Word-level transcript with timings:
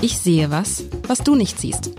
Ich 0.00 0.16
sehe 0.18 0.52
was, 0.52 0.84
was 1.08 1.24
du 1.24 1.34
nicht 1.34 1.58
siehst. 1.58 1.90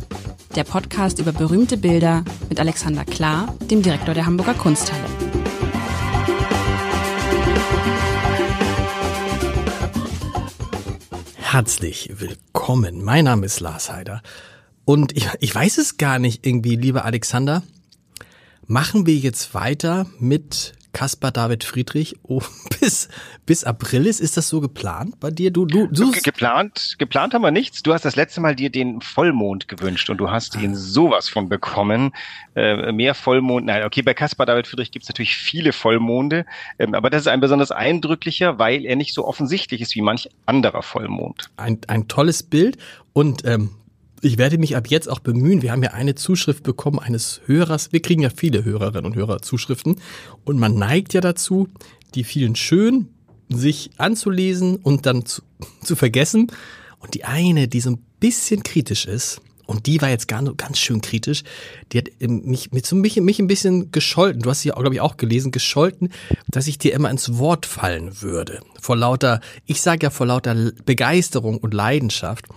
Der 0.55 0.63
Podcast 0.63 1.19
über 1.19 1.33
berühmte 1.33 1.75
Bilder 1.75 2.23
mit 2.47 2.57
Alexander 2.57 3.03
Klar, 3.03 3.53
dem 3.69 3.81
Direktor 3.81 4.13
der 4.13 4.25
Hamburger 4.25 4.53
Kunsthalle. 4.53 5.03
Herzlich 11.35 12.09
willkommen. 12.15 13.03
Mein 13.03 13.25
Name 13.25 13.45
ist 13.45 13.59
Lars 13.59 13.91
Heider. 13.91 14.21
Und 14.85 15.17
ich, 15.17 15.27
ich 15.41 15.53
weiß 15.53 15.77
es 15.77 15.97
gar 15.97 16.19
nicht 16.19 16.47
irgendwie, 16.47 16.77
lieber 16.77 17.03
Alexander. 17.03 17.63
Machen 18.65 19.07
wir 19.07 19.15
jetzt 19.15 19.53
weiter 19.53 20.05
mit 20.19 20.73
Caspar 20.99 21.31
David 21.31 21.63
Friedrich 21.63 22.17
oh, 22.23 22.41
bis, 22.81 23.07
bis 23.45 23.63
April 23.63 24.05
ist. 24.05 24.19
Ist 24.19 24.35
das 24.35 24.49
so 24.49 24.59
geplant 24.59 25.17
bei 25.21 25.31
dir? 25.31 25.49
Du, 25.49 25.65
du, 25.65 25.87
du 25.87 26.11
geplant, 26.11 26.95
geplant 26.97 27.33
haben 27.33 27.41
wir 27.41 27.51
nichts. 27.51 27.83
Du 27.83 27.93
hast 27.93 28.03
das 28.03 28.17
letzte 28.17 28.41
Mal 28.41 28.53
dir 28.53 28.69
den 28.69 28.99
Vollmond 28.99 29.69
gewünscht 29.69 30.09
und 30.09 30.17
du 30.17 30.29
hast 30.29 30.57
ihn 30.57 30.75
sowas 30.75 31.29
von 31.29 31.47
bekommen. 31.47 32.11
Äh, 32.53 32.91
mehr 32.91 33.15
Vollmond. 33.15 33.65
Nein, 33.67 33.85
okay, 33.85 34.01
bei 34.01 34.13
Caspar 34.13 34.45
David 34.45 34.67
Friedrich 34.67 34.91
gibt 34.91 35.03
es 35.03 35.09
natürlich 35.09 35.37
viele 35.37 35.71
Vollmonde, 35.71 36.45
ähm, 36.79 36.93
aber 36.93 37.09
das 37.09 37.21
ist 37.21 37.27
ein 37.27 37.39
besonders 37.39 37.71
eindrücklicher, 37.71 38.59
weil 38.59 38.83
er 38.83 38.97
nicht 38.97 39.13
so 39.13 39.25
offensichtlich 39.25 39.79
ist 39.79 39.95
wie 39.95 40.01
manch 40.01 40.29
anderer 40.45 40.81
Vollmond. 40.81 41.49
Ein, 41.55 41.79
ein 41.87 42.09
tolles 42.09 42.43
Bild 42.43 42.77
und 43.13 43.45
ähm, 43.45 43.69
ich 44.21 44.37
werde 44.37 44.57
mich 44.57 44.75
ab 44.75 44.87
jetzt 44.87 45.09
auch 45.09 45.19
bemühen. 45.19 45.61
Wir 45.61 45.71
haben 45.71 45.83
ja 45.83 45.91
eine 45.91 46.15
Zuschrift 46.15 46.63
bekommen 46.63 46.99
eines 46.99 47.41
Hörers. 47.45 47.91
Wir 47.91 48.01
kriegen 48.01 48.21
ja 48.21 48.29
viele 48.29 48.63
Hörerinnen 48.63 49.05
und 49.05 49.15
Hörer 49.15 49.41
Zuschriften. 49.41 49.97
Und 50.43 50.59
man 50.59 50.75
neigt 50.75 51.13
ja 51.13 51.21
dazu, 51.21 51.67
die 52.15 52.23
vielen 52.23 52.55
schön 52.55 53.07
sich 53.49 53.91
anzulesen 53.97 54.75
und 54.77 55.05
dann 55.05 55.25
zu, 55.25 55.41
zu 55.83 55.95
vergessen. 55.95 56.47
Und 56.99 57.13
die 57.13 57.23
eine, 57.23 57.67
die 57.67 57.79
so 57.79 57.91
ein 57.91 58.03
bisschen 58.19 58.63
kritisch 58.63 59.05
ist, 59.05 59.41
und 59.69 59.85
die 59.85 60.01
war 60.01 60.09
jetzt 60.09 60.27
ganz, 60.27 60.49
ganz 60.57 60.79
schön 60.79 60.99
kritisch. 60.99 61.43
Die 61.91 61.99
hat 61.99 62.07
mich, 62.21 62.71
mit 62.71 62.87
so 62.87 62.95
mich, 62.95 63.17
mich 63.17 63.37
ein 63.37 63.45
bisschen 63.45 63.91
gescholten. 63.91 64.41
Du 64.41 64.49
hast 64.49 64.61
sie, 64.61 64.69
glaube 64.69 64.95
ich, 64.95 64.99
auch 64.99 65.15
gelesen, 65.15 65.51
gescholten, 65.51 66.09
dass 66.47 66.65
ich 66.65 66.79
dir 66.79 66.91
immer 66.91 67.11
ins 67.11 67.37
Wort 67.37 67.67
fallen 67.67 68.23
würde. 68.23 68.61
Vor 68.81 68.95
lauter, 68.95 69.41
ich 69.67 69.79
sage 69.79 70.07
ja 70.07 70.09
vor 70.09 70.25
lauter 70.25 70.71
Begeisterung 70.85 71.59
und 71.59 71.75
Leidenschaft. 71.75 72.47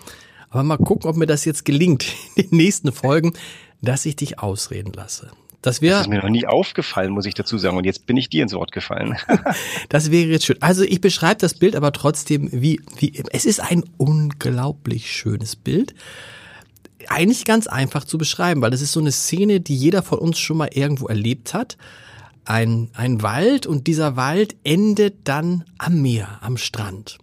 Aber 0.53 0.63
mal 0.63 0.77
gucken, 0.77 1.09
ob 1.09 1.17
mir 1.17 1.27
das 1.27 1.47
jetzt 1.47 1.65
gelingt 1.65 2.05
in 2.37 2.51
den 2.51 2.57
nächsten 2.59 2.93
Folgen, 2.93 3.33
dass 3.81 4.05
ich 4.07 4.17
dich 4.17 4.39
ausreden 4.39 4.93
lasse. 4.93 5.31
Das, 5.63 5.81
wär, 5.81 5.93
das 5.93 6.03
ist 6.03 6.09
mir 6.09 6.21
noch 6.21 6.29
nie 6.29 6.47
aufgefallen, 6.47 7.11
muss 7.13 7.25
ich 7.25 7.35
dazu 7.35 7.57
sagen. 7.57 7.77
Und 7.77 7.85
jetzt 7.85 8.05
bin 8.05 8.17
ich 8.17 8.29
dir 8.29 8.43
ins 8.43 8.53
Wort 8.53 8.73
gefallen. 8.73 9.17
das 9.89 10.11
wäre 10.11 10.29
jetzt 10.29 10.45
schön. 10.45 10.61
Also 10.61 10.83
ich 10.83 11.01
beschreibe 11.01 11.41
das 11.41 11.55
Bild 11.55 11.75
aber 11.75 11.93
trotzdem 11.93 12.49
wie, 12.53 12.81
wie, 12.99 13.23
es 13.31 13.47
ist 13.47 13.61
ein 13.61 13.85
unglaublich 13.97 15.11
schönes 15.11 15.57
Bild. 15.57 15.95
Eigentlich 17.09 17.45
ganz 17.45 17.67
einfach 17.67 18.05
zu 18.05 18.19
beschreiben, 18.19 18.61
weil 18.61 18.71
das 18.71 18.83
ist 18.83 18.93
so 18.93 19.01
eine 19.01 19.13
Szene, 19.13 19.61
die 19.61 19.77
jeder 19.77 20.03
von 20.03 20.19
uns 20.19 20.39
schon 20.39 20.59
mal 20.59 20.71
irgendwo 20.73 21.07
erlebt 21.07 21.55
hat. 21.55 21.79
Ein, 22.45 22.91
ein 22.93 23.23
Wald 23.23 23.67
und 23.67 23.87
dieser 23.87 24.17
Wald 24.17 24.57
endet 24.65 25.15
dann 25.25 25.65
am 25.79 26.03
Meer, 26.03 26.39
am 26.43 26.57
Strand. 26.57 27.19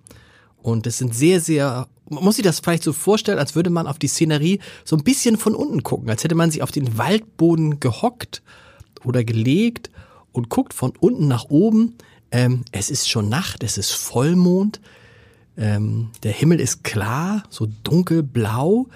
Und 0.61 0.87
es 0.87 0.97
sind 0.97 1.13
sehr, 1.13 1.41
sehr 1.41 1.87
man 2.09 2.23
muss 2.23 2.35
sich 2.35 2.43
das 2.43 2.59
vielleicht 2.59 2.83
so 2.83 2.93
vorstellen, 2.93 3.39
als 3.39 3.55
würde 3.55 3.69
man 3.69 3.87
auf 3.87 3.99
die 3.99 4.07
Szenerie 4.07 4.59
so 4.83 4.95
ein 4.95 5.03
bisschen 5.03 5.37
von 5.37 5.55
unten 5.55 5.83
gucken, 5.83 6.09
als 6.09 6.23
hätte 6.23 6.35
man 6.35 6.51
sich 6.51 6.61
auf 6.61 6.71
den 6.71 6.97
Waldboden 6.97 7.79
gehockt 7.79 8.41
oder 9.03 9.23
gelegt 9.23 9.89
und 10.31 10.49
guckt 10.49 10.73
von 10.73 10.93
unten 10.99 11.27
nach 11.27 11.45
oben. 11.49 11.95
Ähm, 12.31 12.63
es 12.71 12.89
ist 12.89 13.09
schon 13.09 13.29
Nacht, 13.29 13.63
es 13.63 13.77
ist 13.77 13.91
Vollmond, 13.91 14.79
ähm, 15.57 16.09
der 16.23 16.31
Himmel 16.31 16.59
ist 16.59 16.83
klar, 16.83 17.43
so 17.49 17.67
dunkelblau. 17.83 18.87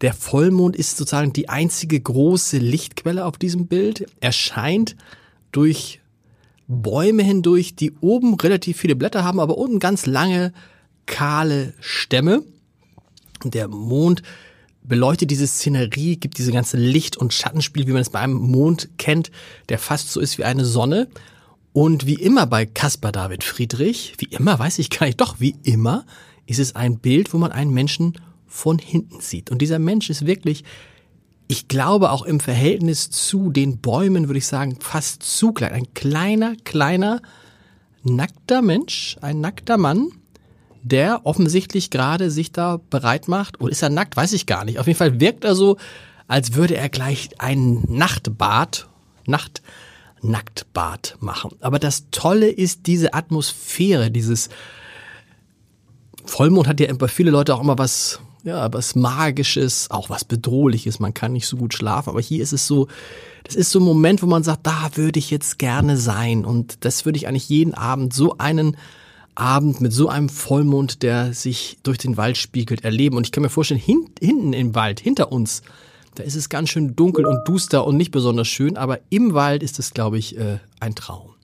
Der 0.00 0.12
Vollmond 0.12 0.76
ist 0.76 0.96
sozusagen 0.96 1.32
die 1.32 1.48
einzige 1.48 2.00
große 2.00 2.58
Lichtquelle 2.58 3.24
auf 3.24 3.38
diesem 3.38 3.66
Bild. 3.66 4.06
Er 4.20 4.32
scheint 4.32 4.96
durch 5.52 6.00
Bäume 6.66 7.22
hindurch, 7.22 7.76
die 7.76 7.92
oben 8.00 8.34
relativ 8.34 8.76
viele 8.76 8.96
Blätter 8.96 9.24
haben, 9.24 9.40
aber 9.40 9.56
unten 9.56 9.78
ganz 9.78 10.04
lange 10.04 10.52
kahle 11.08 11.74
Stämme. 11.80 12.44
Der 13.42 13.66
Mond 13.66 14.22
beleuchtet 14.82 15.30
diese 15.30 15.46
Szenerie, 15.46 16.16
gibt 16.16 16.38
diese 16.38 16.52
ganze 16.52 16.76
Licht- 16.76 17.16
und 17.16 17.34
Schattenspiel, 17.34 17.86
wie 17.86 17.92
man 17.92 18.02
es 18.02 18.10
bei 18.10 18.20
einem 18.20 18.34
Mond 18.34 18.88
kennt, 18.98 19.32
der 19.68 19.78
fast 19.78 20.10
so 20.10 20.20
ist 20.20 20.38
wie 20.38 20.44
eine 20.44 20.64
Sonne. 20.64 21.08
Und 21.72 22.06
wie 22.06 22.14
immer 22.14 22.46
bei 22.46 22.66
Caspar 22.66 23.12
David 23.12 23.44
Friedrich, 23.44 24.14
wie 24.18 24.26
immer, 24.26 24.58
weiß 24.58 24.78
ich 24.78 24.90
gar 24.90 25.06
nicht, 25.06 25.20
doch 25.20 25.40
wie 25.40 25.56
immer, 25.62 26.06
ist 26.46 26.58
es 26.58 26.76
ein 26.76 26.98
Bild, 26.98 27.32
wo 27.32 27.38
man 27.38 27.52
einen 27.52 27.72
Menschen 27.72 28.14
von 28.46 28.78
hinten 28.78 29.20
sieht. 29.20 29.50
Und 29.50 29.60
dieser 29.60 29.78
Mensch 29.78 30.08
ist 30.10 30.26
wirklich, 30.26 30.64
ich 31.46 31.68
glaube 31.68 32.10
auch 32.10 32.22
im 32.22 32.40
Verhältnis 32.40 33.10
zu 33.10 33.50
den 33.50 33.78
Bäumen, 33.78 34.28
würde 34.28 34.38
ich 34.38 34.46
sagen, 34.46 34.78
fast 34.80 35.22
zu 35.22 35.52
klein. 35.52 35.72
Ein 35.72 35.94
kleiner, 35.94 36.56
kleiner, 36.64 37.20
nackter 38.02 38.62
Mensch, 38.62 39.16
ein 39.20 39.40
nackter 39.40 39.76
Mann, 39.76 40.10
der 40.82 41.26
offensichtlich 41.26 41.90
gerade 41.90 42.30
sich 42.30 42.52
da 42.52 42.80
bereit 42.90 43.28
macht. 43.28 43.60
Oder 43.60 43.72
ist 43.72 43.82
er 43.82 43.90
nackt? 43.90 44.16
Weiß 44.16 44.32
ich 44.32 44.46
gar 44.46 44.64
nicht. 44.64 44.78
Auf 44.78 44.86
jeden 44.86 44.98
Fall 44.98 45.20
wirkt 45.20 45.44
er 45.44 45.54
so, 45.54 45.76
als 46.26 46.54
würde 46.54 46.76
er 46.76 46.88
gleich 46.88 47.30
ein 47.38 47.84
Nachtbad, 47.88 48.88
Nacht, 49.26 49.62
Nacktbad 50.22 51.16
machen. 51.20 51.52
Aber 51.60 51.78
das 51.78 52.06
Tolle 52.10 52.48
ist 52.48 52.86
diese 52.86 53.14
Atmosphäre, 53.14 54.10
dieses 54.10 54.48
Vollmond 56.24 56.68
hat 56.68 56.80
ja 56.80 56.92
bei 56.92 57.08
viele 57.08 57.30
Leute 57.30 57.54
auch 57.54 57.62
immer 57.62 57.78
was, 57.78 58.20
ja, 58.44 58.72
was 58.72 58.94
Magisches, 58.94 59.90
auch 59.90 60.10
was 60.10 60.24
Bedrohliches. 60.24 61.00
Man 61.00 61.14
kann 61.14 61.32
nicht 61.32 61.46
so 61.46 61.56
gut 61.56 61.74
schlafen, 61.74 62.10
aber 62.10 62.20
hier 62.20 62.42
ist 62.42 62.52
es 62.52 62.66
so, 62.66 62.88
das 63.44 63.56
ist 63.56 63.70
so 63.70 63.80
ein 63.80 63.84
Moment, 63.84 64.22
wo 64.22 64.26
man 64.26 64.42
sagt, 64.42 64.66
da 64.66 64.90
würde 64.94 65.18
ich 65.18 65.30
jetzt 65.30 65.58
gerne 65.58 65.96
sein. 65.96 66.44
Und 66.44 66.84
das 66.84 67.06
würde 67.06 67.16
ich 67.16 67.26
eigentlich 67.26 67.48
jeden 67.48 67.72
Abend 67.72 68.12
so 68.12 68.36
einen 68.36 68.76
Abend 69.38 69.80
mit 69.80 69.92
so 69.92 70.08
einem 70.08 70.28
Vollmond, 70.28 71.02
der 71.02 71.32
sich 71.32 71.78
durch 71.84 71.98
den 71.98 72.16
Wald 72.16 72.36
spiegelt, 72.36 72.84
erleben. 72.84 73.16
Und 73.16 73.26
ich 73.26 73.32
kann 73.32 73.42
mir 73.42 73.48
vorstellen, 73.48 73.80
hin, 73.80 74.10
hinten 74.20 74.52
im 74.52 74.74
Wald, 74.74 74.98
hinter 74.98 75.30
uns, 75.30 75.62
da 76.16 76.24
ist 76.24 76.34
es 76.34 76.48
ganz 76.48 76.70
schön 76.70 76.96
dunkel 76.96 77.24
und 77.24 77.46
duster 77.46 77.86
und 77.86 77.96
nicht 77.96 78.10
besonders 78.10 78.48
schön, 78.48 78.76
aber 78.76 78.98
im 79.10 79.34
Wald 79.34 79.62
ist 79.62 79.78
es, 79.78 79.94
glaube 79.94 80.18
ich, 80.18 80.36
äh, 80.36 80.58
ein 80.80 80.96
Traum. 80.96 81.34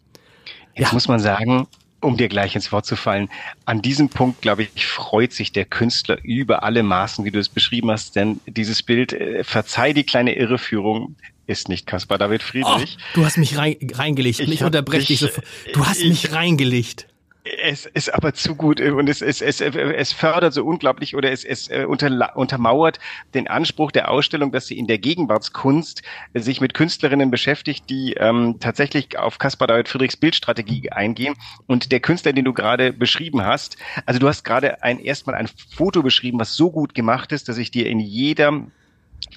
Jetzt 0.75 0.89
ja. 0.89 0.95
muss 0.95 1.07
man 1.07 1.21
sagen, 1.21 1.69
um 2.01 2.17
dir 2.17 2.29
gleich 2.29 2.57
ins 2.57 2.73
Wort 2.73 2.85
zu 2.85 2.97
fallen, 2.97 3.29
an 3.65 3.81
diesem 3.81 4.09
Punkt, 4.09 4.43
glaube 4.43 4.65
ich, 4.65 4.87
freut 4.87 5.33
sich 5.33 5.53
der 5.53 5.65
Künstler 5.65 6.19
über 6.25 6.65
alle 6.65 6.83
Maßen, 6.83 7.25
wie 7.25 7.31
du 7.31 7.39
es 7.39 7.49
beschrieben 7.49 7.93
hast, 7.93 8.17
denn 8.17 8.41
dieses 8.47 8.83
Bild, 8.83 9.13
äh, 9.13 9.45
verzeih 9.45 9.93
die 9.93 10.05
kleine 10.05 10.35
Irreführung, 10.35 11.15
ist 11.47 11.69
nicht 11.69 11.87
Caspar 11.87 12.19
David 12.19 12.43
Friedrich. 12.43 12.97
Oh, 12.99 13.21
du 13.21 13.25
hast 13.25 13.37
mich 13.37 13.57
rein, 13.57 13.77
reingelegt. 13.93 14.41
Ich, 14.41 14.51
ich 14.51 14.65
unterbreche 14.65 15.07
dich 15.07 15.21
sofort. 15.21 15.47
Du 15.75 15.87
hast 15.87 16.01
ich, 16.01 16.09
mich 16.09 16.33
reingelegt. 16.33 17.07
Es 17.45 17.85
ist 17.85 18.09
aber 18.15 18.33
zu 18.33 18.55
gut 18.55 18.81
und 18.81 19.07
es, 19.07 19.21
es, 19.21 19.43
es, 19.43 19.61
es 19.61 20.13
fördert 20.15 20.55
so 20.55 20.65
unglaublich 20.65 21.15
oder 21.15 21.31
es, 21.31 21.45
es 21.45 21.69
äh, 21.69 21.85
unter, 21.87 22.35
untermauert 22.37 22.99
den 23.35 23.49
Anspruch 23.49 23.93
der 23.93 24.11
Ausstellung, 24.11 24.51
dass 24.51 24.67
sie 24.67 24.79
in 24.79 24.87
der 24.87 24.97
Gegenwartskunst 24.97 26.03
sich 26.33 26.63
mit 26.63 26.73
Künstlerinnen 26.73 27.31
beschäftigt, 27.31 27.91
die 27.91 28.15
ähm, 28.15 28.57
tatsächlich 28.61 29.19
auf 29.19 29.39
Caspar 29.39 29.69
David 29.69 29.91
Friedrichs 29.91 30.17
Bildstrategie 30.17 30.91
eingehen. 30.91 31.35
Und 31.67 31.93
der 31.93 32.01
Künstler, 32.01 32.33
den 32.33 32.47
du 32.47 32.55
gerade 32.55 32.95
beschrieben 32.95 33.45
hast, 33.45 33.77
also 34.07 34.19
du 34.19 34.27
hast 34.27 34.45
gerade 34.45 34.83
ein 34.83 34.99
erstmal 34.99 35.35
ein 35.35 35.49
Foto 35.77 36.03
beschrieben, 36.03 36.41
was 36.41 36.55
so 36.55 36.71
gut 36.71 36.95
gemacht 36.95 37.31
ist, 37.31 37.51
dass 37.51 37.59
ich 37.59 37.71
dir 37.71 37.87
in 37.87 38.01
jeder 38.01 38.63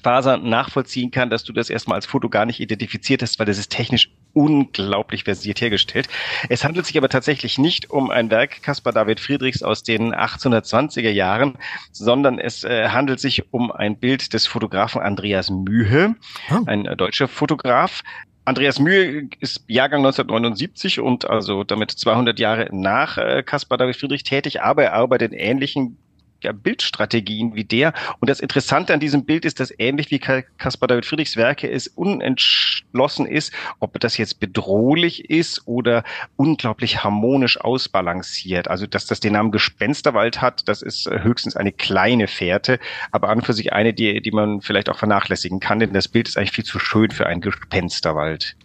Faser 0.02 0.36
nachvollziehen 0.36 1.10
kann, 1.10 1.30
dass 1.30 1.44
du 1.44 1.52
das 1.52 1.70
erstmal 1.70 1.96
als 1.96 2.06
Foto 2.06 2.28
gar 2.28 2.46
nicht 2.46 2.60
identifiziert 2.60 3.22
hast, 3.22 3.38
weil 3.38 3.46
das 3.46 3.58
ist 3.58 3.70
technisch 3.70 4.10
unglaublich 4.32 5.24
versiert 5.24 5.60
hergestellt. 5.60 6.08
Es 6.48 6.64
handelt 6.64 6.86
sich 6.86 6.96
aber 6.96 7.08
tatsächlich 7.08 7.58
nicht 7.58 7.90
um 7.90 8.10
ein 8.10 8.30
Werk 8.30 8.62
Caspar 8.62 8.92
David 8.92 9.20
Friedrichs 9.20 9.62
aus 9.62 9.82
den 9.82 10.14
1820er 10.14 11.10
Jahren, 11.10 11.58
sondern 11.92 12.38
es 12.38 12.64
äh, 12.64 12.88
handelt 12.88 13.20
sich 13.20 13.52
um 13.52 13.72
ein 13.72 13.96
Bild 13.96 14.32
des 14.34 14.46
Fotografen 14.46 15.00
Andreas 15.00 15.50
Mühe, 15.50 16.14
oh. 16.50 16.62
ein 16.66 16.86
äh, 16.86 16.96
deutscher 16.96 17.28
Fotograf, 17.28 18.02
Andreas 18.48 18.78
Mühe 18.78 19.28
ist 19.40 19.62
Jahrgang 19.68 20.00
1979 20.00 21.00
und 21.00 21.28
also 21.28 21.64
damit 21.64 21.90
200 21.90 22.38
Jahre 22.38 22.70
nach 22.72 23.18
äh, 23.18 23.42
Caspar 23.42 23.76
David 23.76 23.96
Friedrich 23.96 24.22
tätig, 24.22 24.62
aber 24.62 24.84
er 24.84 24.94
arbeitet 24.94 25.32
in 25.32 25.38
ähnlichen 25.38 25.98
ja, 26.42 26.52
Bildstrategien 26.52 27.54
wie 27.54 27.64
der. 27.64 27.92
Und 28.20 28.30
das 28.30 28.40
Interessante 28.40 28.94
an 28.94 29.00
diesem 29.00 29.24
Bild 29.24 29.44
ist, 29.44 29.60
dass 29.60 29.72
ähnlich 29.78 30.10
wie 30.10 30.18
Caspar 30.18 30.86
David 30.86 31.06
Friedrichs 31.06 31.36
Werke 31.36 31.70
es 31.70 31.88
unentschlossen 31.88 33.26
ist, 33.26 33.52
ob 33.80 33.98
das 34.00 34.16
jetzt 34.16 34.40
bedrohlich 34.40 35.30
ist 35.30 35.66
oder 35.66 36.04
unglaublich 36.36 37.02
harmonisch 37.02 37.60
ausbalanciert. 37.60 38.68
Also, 38.68 38.86
dass 38.86 39.06
das 39.06 39.20
den 39.20 39.32
Namen 39.32 39.52
Gespensterwald 39.52 40.40
hat, 40.40 40.68
das 40.68 40.82
ist 40.82 41.06
äh, 41.06 41.22
höchstens 41.22 41.56
eine 41.56 41.72
kleine 41.72 42.28
Fährte, 42.28 42.78
aber 43.10 43.28
an 43.28 43.38
und 43.38 43.44
für 43.44 43.52
sich 43.52 43.72
eine, 43.72 43.92
die, 43.92 44.20
die 44.20 44.30
man 44.30 44.60
vielleicht 44.60 44.88
auch 44.88 44.98
vernachlässigen 44.98 45.60
kann, 45.60 45.80
denn 45.80 45.92
das 45.92 46.08
Bild 46.08 46.28
ist 46.28 46.36
eigentlich 46.36 46.52
viel 46.52 46.64
zu 46.64 46.78
schön 46.78 47.10
für 47.10 47.26
einen 47.26 47.40
Gespensterwald. 47.40 48.56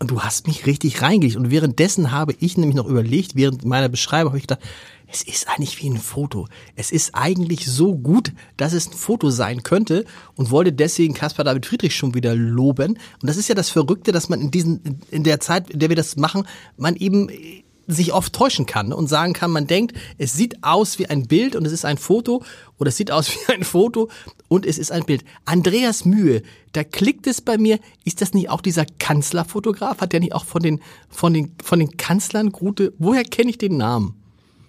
Und 0.00 0.10
du 0.10 0.22
hast 0.22 0.46
mich 0.46 0.64
richtig 0.64 1.02
reingelegt. 1.02 1.36
Und 1.36 1.50
währenddessen 1.50 2.10
habe 2.10 2.34
ich 2.40 2.56
nämlich 2.56 2.74
noch 2.74 2.86
überlegt, 2.86 3.36
während 3.36 3.66
meiner 3.66 3.90
Beschreibung 3.90 4.30
habe 4.30 4.38
ich 4.38 4.46
gedacht, 4.46 4.62
es 5.12 5.22
ist 5.22 5.48
eigentlich 5.48 5.82
wie 5.82 5.90
ein 5.90 5.98
Foto. 5.98 6.46
Es 6.76 6.92
ist 6.92 7.14
eigentlich 7.14 7.66
so 7.66 7.96
gut, 7.96 8.32
dass 8.56 8.72
es 8.72 8.88
ein 8.88 8.92
Foto 8.92 9.30
sein 9.30 9.62
könnte 9.62 10.04
und 10.36 10.50
wollte 10.50 10.72
deswegen 10.72 11.14
Caspar 11.14 11.44
David 11.44 11.66
Friedrich 11.66 11.96
schon 11.96 12.14
wieder 12.14 12.34
loben. 12.34 12.92
Und 13.20 13.28
das 13.28 13.36
ist 13.36 13.48
ja 13.48 13.54
das 13.54 13.70
Verrückte, 13.70 14.12
dass 14.12 14.28
man 14.28 14.40
in 14.40 14.50
diesen, 14.50 15.00
in 15.10 15.24
der 15.24 15.40
Zeit, 15.40 15.70
in 15.70 15.80
der 15.80 15.88
wir 15.88 15.96
das 15.96 16.16
machen, 16.16 16.46
man 16.76 16.96
eben 16.96 17.28
sich 17.88 18.12
oft 18.12 18.32
täuschen 18.32 18.66
kann 18.66 18.92
und 18.92 19.08
sagen 19.08 19.32
kann, 19.32 19.50
man 19.50 19.66
denkt, 19.66 19.96
es 20.16 20.32
sieht 20.34 20.62
aus 20.62 21.00
wie 21.00 21.06
ein 21.06 21.26
Bild 21.26 21.56
und 21.56 21.66
es 21.66 21.72
ist 21.72 21.84
ein 21.84 21.98
Foto 21.98 22.44
oder 22.78 22.90
es 22.90 22.96
sieht 22.96 23.10
aus 23.10 23.30
wie 23.48 23.52
ein 23.52 23.64
Foto 23.64 24.08
und 24.46 24.64
es 24.64 24.78
ist 24.78 24.92
ein 24.92 25.04
Bild. 25.04 25.24
Andreas 25.44 26.04
Mühe, 26.04 26.42
da 26.72 26.84
klickt 26.84 27.26
es 27.26 27.40
bei 27.40 27.58
mir, 27.58 27.80
ist 28.04 28.20
das 28.20 28.32
nicht 28.32 28.48
auch 28.48 28.60
dieser 28.60 28.86
Kanzlerfotograf? 29.00 30.00
Hat 30.00 30.12
der 30.12 30.20
nicht 30.20 30.34
auch 30.34 30.44
von 30.44 30.62
den, 30.62 30.80
von 31.08 31.34
den, 31.34 31.56
von 31.60 31.80
den 31.80 31.96
Kanzlern 31.96 32.52
gute, 32.52 32.92
woher 32.98 33.24
kenne 33.24 33.50
ich 33.50 33.58
den 33.58 33.76
Namen? 33.76 34.19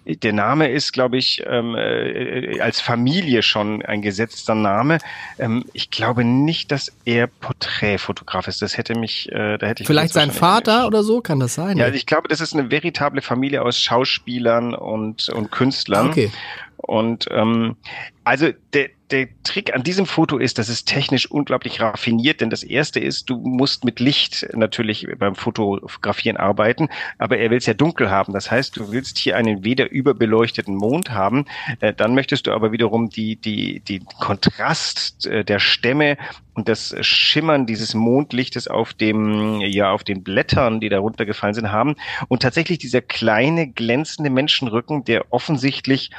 Der 0.04 0.32
Name 0.32 0.68
ist, 0.68 0.92
glaube 0.92 1.16
ich, 1.16 1.42
ähm, 1.46 1.76
äh, 1.76 2.60
als 2.60 2.80
Familie 2.80 3.42
schon 3.42 3.82
ein 3.82 4.02
gesetzter 4.02 4.54
Name. 4.54 4.98
Ähm, 5.38 5.64
ich 5.72 5.90
glaube 5.90 6.24
nicht, 6.24 6.72
dass 6.72 6.92
er 7.04 7.28
Porträtfotograf 7.28 8.48
ist. 8.48 8.62
Das 8.62 8.76
hätte 8.76 8.98
mich, 8.98 9.30
äh, 9.30 9.58
da 9.58 9.66
hätte 9.66 9.82
ich 9.82 9.86
vielleicht 9.86 10.12
sein 10.12 10.32
Vater 10.32 10.86
oder 10.86 11.04
so, 11.04 11.20
kann 11.20 11.38
das 11.38 11.54
sein? 11.54 11.76
Ja, 11.76 11.84
also 11.84 11.96
ich 11.96 12.06
glaube, 12.06 12.28
das 12.28 12.40
ist 12.40 12.52
eine 12.52 12.70
veritable 12.70 13.22
Familie 13.22 13.62
aus 13.62 13.78
Schauspielern 13.78 14.74
und 14.74 15.28
und 15.28 15.52
Künstlern. 15.52 16.08
Okay. 16.10 16.30
Und 16.76 17.26
ähm, 17.30 17.76
also 18.24 18.48
der, 18.72 18.90
der 19.12 19.28
Trick 19.44 19.74
an 19.74 19.82
diesem 19.82 20.06
Foto 20.06 20.38
ist, 20.38 20.58
dass 20.58 20.68
es 20.68 20.84
technisch 20.84 21.30
unglaublich 21.30 21.80
raffiniert, 21.80 22.40
denn 22.40 22.50
das 22.50 22.62
erste 22.62 22.98
ist, 22.98 23.28
du 23.30 23.36
musst 23.36 23.84
mit 23.84 24.00
Licht 24.00 24.48
natürlich 24.54 25.06
beim 25.18 25.34
Fotografieren 25.34 26.36
arbeiten, 26.36 26.88
aber 27.18 27.38
er 27.38 27.50
will 27.50 27.58
es 27.58 27.66
ja 27.66 27.74
dunkel 27.74 28.10
haben. 28.10 28.32
Das 28.32 28.50
heißt, 28.50 28.76
du 28.76 28.90
willst 28.90 29.18
hier 29.18 29.36
einen 29.36 29.64
weder 29.64 29.90
überbeleuchteten 29.90 30.74
Mond 30.74 31.10
haben, 31.10 31.44
äh, 31.80 31.92
dann 31.92 32.14
möchtest 32.14 32.46
du 32.46 32.52
aber 32.52 32.72
wiederum 32.72 33.10
die, 33.10 33.36
die, 33.36 33.80
die 33.80 34.00
Kontrast 34.18 35.26
äh, 35.26 35.44
der 35.44 35.58
Stämme 35.58 36.16
und 36.54 36.68
das 36.68 36.94
Schimmern 37.00 37.66
dieses 37.66 37.94
Mondlichtes 37.94 38.68
auf 38.68 38.92
dem, 38.92 39.60
ja, 39.60 39.90
auf 39.90 40.04
den 40.04 40.22
Blättern, 40.22 40.80
die 40.80 40.88
da 40.88 40.98
runtergefallen 40.98 41.54
sind, 41.54 41.72
haben. 41.72 41.96
Und 42.28 42.42
tatsächlich 42.42 42.78
dieser 42.78 43.00
kleine 43.00 43.68
glänzende 43.68 44.30
Menschenrücken, 44.30 45.04
der 45.04 45.32
offensichtlich 45.32 46.10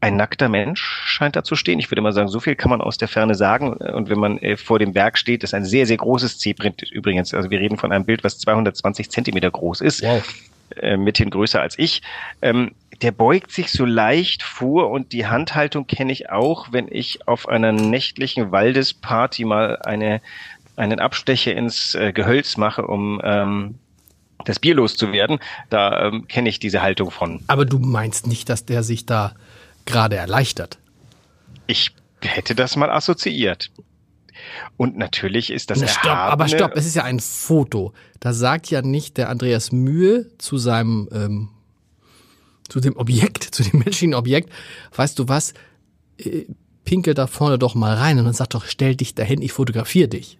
ein 0.00 0.16
nackter 0.16 0.48
Mensch 0.48 0.80
scheint 1.06 1.34
da 1.34 1.42
zu 1.42 1.56
stehen. 1.56 1.78
Ich 1.78 1.90
würde 1.90 2.02
mal 2.02 2.12
sagen, 2.12 2.28
so 2.28 2.40
viel 2.40 2.54
kann 2.54 2.70
man 2.70 2.80
aus 2.80 2.98
der 2.98 3.08
Ferne 3.08 3.34
sagen. 3.34 3.72
Und 3.72 4.08
wenn 4.08 4.18
man 4.18 4.38
äh, 4.38 4.56
vor 4.56 4.78
dem 4.78 4.92
Berg 4.92 5.18
steht, 5.18 5.42
ist 5.42 5.54
ein 5.54 5.64
sehr, 5.64 5.86
sehr 5.86 5.96
großes 5.96 6.38
C-Print 6.38 6.82
übrigens. 6.92 7.34
Also 7.34 7.50
wir 7.50 7.58
reden 7.58 7.78
von 7.78 7.90
einem 7.90 8.04
Bild, 8.04 8.22
was 8.22 8.38
220 8.38 9.10
Zentimeter 9.10 9.50
groß 9.50 9.80
ist. 9.80 10.02
Wow. 10.02 10.22
Äh, 10.76 10.96
mithin 10.96 11.30
größer 11.30 11.60
als 11.60 11.78
ich. 11.78 12.02
Ähm, 12.42 12.72
der 13.02 13.12
beugt 13.12 13.52
sich 13.52 13.70
so 13.70 13.84
leicht 13.84 14.42
vor 14.42 14.90
und 14.90 15.12
die 15.12 15.26
Handhaltung 15.26 15.86
kenne 15.86 16.12
ich 16.12 16.30
auch, 16.30 16.72
wenn 16.72 16.88
ich 16.90 17.26
auf 17.26 17.48
einer 17.48 17.72
nächtlichen 17.72 18.52
Waldesparty 18.52 19.44
mal 19.44 19.76
eine, 19.78 20.20
einen 20.76 21.00
Abstecher 21.00 21.54
ins 21.54 21.94
äh, 21.94 22.12
Gehölz 22.12 22.56
mache, 22.56 22.86
um 22.86 23.20
ähm, 23.24 23.76
das 24.44 24.58
Bier 24.58 24.74
loszuwerden. 24.74 25.38
Da 25.70 26.08
ähm, 26.08 26.28
kenne 26.28 26.48
ich 26.48 26.60
diese 26.60 26.82
Haltung 26.82 27.10
von. 27.10 27.40
Aber 27.46 27.64
du 27.64 27.78
meinst 27.78 28.26
nicht, 28.26 28.48
dass 28.48 28.64
der 28.64 28.82
sich 28.82 29.06
da 29.06 29.34
gerade 29.88 30.16
erleichtert. 30.16 30.78
Ich 31.66 31.92
hätte 32.22 32.54
das 32.54 32.76
mal 32.76 32.90
assoziiert. 32.90 33.70
Und 34.76 34.96
natürlich 34.96 35.50
ist 35.50 35.70
das 35.70 35.80
Na, 35.80 35.88
stopp, 35.88 36.12
aber 36.12 36.48
stopp, 36.48 36.76
es 36.76 36.86
ist 36.86 36.94
ja 36.94 37.02
ein 37.02 37.18
Foto. 37.18 37.92
Da 38.20 38.32
sagt 38.32 38.70
ja 38.70 38.82
nicht 38.82 39.16
der 39.16 39.28
Andreas 39.28 39.72
Mühe 39.72 40.26
zu 40.38 40.58
seinem 40.58 41.08
ähm, 41.12 41.48
zu 42.68 42.80
dem 42.80 42.96
Objekt, 42.96 43.42
zu 43.54 43.62
dem 43.62 43.80
menschlichen 43.80 44.14
Objekt, 44.14 44.50
weißt 44.94 45.18
du 45.18 45.28
was, 45.28 45.54
äh, 46.18 46.44
pinkel 46.84 47.14
da 47.14 47.26
vorne 47.26 47.58
doch 47.58 47.74
mal 47.74 47.94
rein 47.94 48.18
und 48.18 48.24
dann 48.24 48.34
sag 48.34 48.50
doch, 48.50 48.64
stell 48.64 48.94
dich 48.94 49.14
dahin, 49.14 49.42
ich 49.42 49.52
fotografiere 49.52 50.08
dich. 50.08 50.38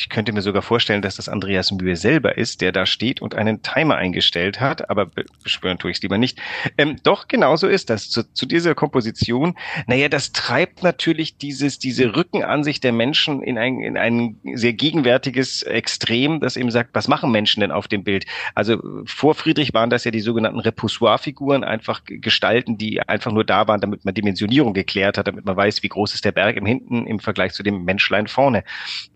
Ich 0.00 0.08
könnte 0.08 0.32
mir 0.32 0.40
sogar 0.40 0.62
vorstellen, 0.62 1.02
dass 1.02 1.16
das 1.16 1.28
Andreas 1.28 1.72
Mühe 1.72 1.94
selber 1.94 2.38
ist, 2.38 2.62
der 2.62 2.72
da 2.72 2.86
steht 2.86 3.20
und 3.20 3.34
einen 3.34 3.60
Timer 3.60 3.96
eingestellt 3.96 4.58
hat, 4.58 4.88
aber 4.88 5.10
beschwören 5.44 5.78
tue 5.78 5.90
ich 5.90 5.98
es 5.98 6.02
lieber 6.02 6.16
nicht. 6.16 6.38
Ähm, 6.78 6.96
doch, 7.02 7.28
genauso 7.28 7.68
ist 7.68 7.90
das. 7.90 8.08
Zu, 8.08 8.32
zu 8.32 8.46
dieser 8.46 8.74
Komposition, 8.74 9.58
naja, 9.86 10.08
das 10.08 10.32
treibt 10.32 10.82
natürlich 10.82 11.36
dieses, 11.36 11.78
diese 11.78 12.16
Rückenansicht 12.16 12.82
der 12.82 12.92
Menschen 12.92 13.42
in 13.42 13.58
ein, 13.58 13.80
in 13.80 13.98
ein 13.98 14.36
sehr 14.54 14.72
gegenwärtiges 14.72 15.64
Extrem, 15.64 16.40
das 16.40 16.56
eben 16.56 16.70
sagt, 16.70 16.94
was 16.94 17.06
machen 17.06 17.30
Menschen 17.30 17.60
denn 17.60 17.70
auf 17.70 17.86
dem 17.86 18.02
Bild? 18.02 18.24
Also 18.54 18.78
vor 19.04 19.34
Friedrich 19.34 19.74
waren 19.74 19.90
das 19.90 20.04
ja 20.04 20.10
die 20.10 20.20
sogenannten 20.20 20.60
Repoussoir-Figuren, 20.60 21.62
einfach 21.62 22.00
Gestalten, 22.06 22.78
die 22.78 23.02
einfach 23.06 23.32
nur 23.32 23.44
da 23.44 23.68
waren, 23.68 23.82
damit 23.82 24.06
man 24.06 24.14
Dimensionierung 24.14 24.72
geklärt 24.72 25.18
hat, 25.18 25.28
damit 25.28 25.44
man 25.44 25.58
weiß, 25.58 25.82
wie 25.82 25.88
groß 25.88 26.14
ist 26.14 26.24
der 26.24 26.32
Berg 26.32 26.56
im 26.56 26.64
Hinten 26.64 27.06
im 27.06 27.20
Vergleich 27.20 27.52
zu 27.52 27.62
dem 27.62 27.84
Menschlein 27.84 28.28
vorne 28.28 28.64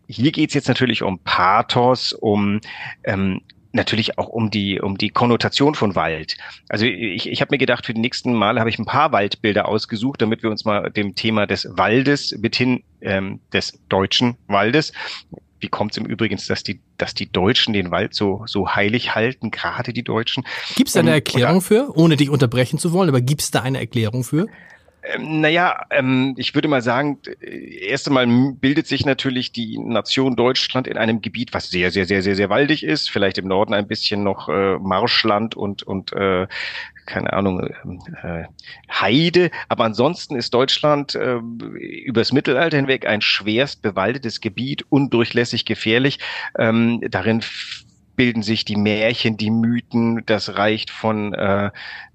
hier 0.07 0.33
geht's 0.33 0.55
jetzt 0.55 0.69
natürlich 0.69 1.03
um 1.03 1.19
Pathos, 1.21 2.13
um 2.13 2.61
ähm, 3.05 3.41
natürlich 3.73 4.19
auch 4.19 4.29
um 4.29 4.51
die 4.51 4.81
um 4.81 4.97
die 4.99 5.11
Konnotation 5.11 5.75
von 5.75 5.95
Wald. 5.95 6.37
Also 6.69 6.87
ich, 6.87 7.29
ich 7.29 7.41
habe 7.41 7.53
mir 7.53 7.59
gedacht, 7.59 7.87
für 7.87 7.95
die 7.95 8.01
nächsten 8.01 8.33
Mal 8.33 8.61
habe 8.61 8.71
ich 8.71 8.79
ein 8.79 8.87
paar 8.87 9.13
Waldbilder 9.13 9.69
ausgesucht, 9.69 10.23
damit 10.23 10.43
wir 10.43 10.51
uns 10.51 10.65
mal 10.65 10.91
dem 10.91 11.15
Thema 11.15 11.47
des 11.47 11.67
Waldes 11.71 12.37
mithin 12.39 12.85
ähm, 13.01 13.41
des 13.53 13.79
deutschen 13.89 14.37
Waldes 14.47 14.93
wie 15.65 15.69
kommt 15.69 15.93
es 15.93 15.97
im 15.97 16.05
Übrigen, 16.05 16.39
dass 16.47 16.63
die, 16.63 16.79
dass 16.99 17.15
die 17.15 17.33
Deutschen 17.33 17.73
den 17.73 17.91
Wald 17.91 18.13
so, 18.13 18.43
so 18.47 18.75
heilig 18.75 19.15
halten, 19.15 19.51
gerade 19.51 19.95
die 19.95 20.03
Deutschen? 20.03 20.45
Gibt 20.77 20.89
es 20.89 20.93
da 20.93 21.01
eine 21.01 21.11
ähm, 21.11 21.15
Erklärung 21.15 21.63
für, 21.63 21.91
ohne 21.97 22.17
dich 22.17 22.29
unterbrechen 22.29 22.79
zu 22.79 22.93
wollen, 22.93 23.09
aber 23.09 23.23
gibt 23.23 23.41
es 23.41 23.51
da 23.51 23.63
eine 23.63 23.79
Erklärung 23.79 24.25
für? 24.25 24.47
Ähm, 25.05 25.41
naja, 25.41 25.85
ähm, 25.91 26.35
ich 26.39 26.55
würde 26.55 26.69
mal 26.69 26.83
sagen, 26.83 27.19
äh, 27.41 27.87
erst 27.89 28.09
einmal 28.09 28.27
bildet 28.55 28.87
sich 28.87 29.05
natürlich 29.05 29.53
die 29.53 29.79
Nation 29.79 30.37
Deutschland 30.37 30.87
in 30.87 30.97
einem 30.97 31.21
Gebiet, 31.21 31.53
was 31.53 31.71
sehr, 31.71 31.91
sehr, 31.91 32.07
sehr, 32.07 32.23
sehr, 32.23 32.37
sehr 32.37 32.49
waldig 32.49 32.83
ist. 32.83 33.11
Vielleicht 33.11 33.39
im 33.39 33.47
Norden 33.47 33.75
ein 33.75 33.87
bisschen 33.87 34.23
noch 34.23 34.49
äh, 34.49 34.79
Marschland 34.79 35.57
und, 35.57 35.83
und 35.83 36.13
äh, 36.13 36.47
keine 37.07 37.33
Ahnung, 37.35 37.69
äh, 38.23 38.45
Heide. 38.91 39.51
Aber 39.69 39.85
ansonsten 39.85 40.37
ist 40.37 40.55
Deutschland 40.55 41.15
äh, 41.15 41.37
übers 41.37 42.33
Mittelalter 42.33 42.77
hinweg 42.77 43.07
ein 43.07 43.21
schwerst 43.21 43.83
bewaldetes 43.83 44.41
Gebiet, 44.41 44.85
undurchlässig 44.89 45.67
gefährlich. 45.67 46.19
Ähm, 46.59 47.03
darin 47.11 47.43
bilden 48.17 48.43
sich 48.43 48.65
die 48.65 48.77
Märchen, 48.77 49.37
die 49.37 49.51
Mythen. 49.51 50.25
Das 50.27 50.57
reicht 50.57 50.91
von 50.91 51.35
äh, 51.35 51.71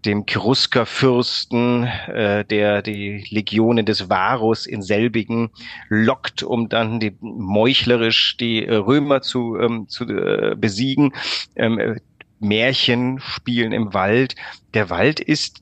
dem 0.05 0.25
Cheruskerfürsten, 0.25 1.83
äh, 1.83 2.45
der 2.45 2.81
die 2.81 3.25
Legionen 3.29 3.85
des 3.85 4.09
Varus 4.09 4.65
in 4.65 4.81
selbigen 4.81 5.49
lockt, 5.89 6.43
um 6.43 6.69
dann 6.69 6.99
die, 6.99 7.15
meuchlerisch 7.19 8.37
die 8.37 8.65
äh, 8.65 8.75
Römer 8.75 9.21
zu, 9.21 9.57
ähm, 9.57 9.87
zu 9.87 10.05
äh, 10.05 10.55
besiegen. 10.55 11.13
Ähm, 11.55 11.99
Märchen 12.39 13.19
spielen 13.19 13.71
im 13.73 13.93
Wald. 13.93 14.35
Der 14.73 14.89
Wald 14.89 15.19
ist 15.19 15.61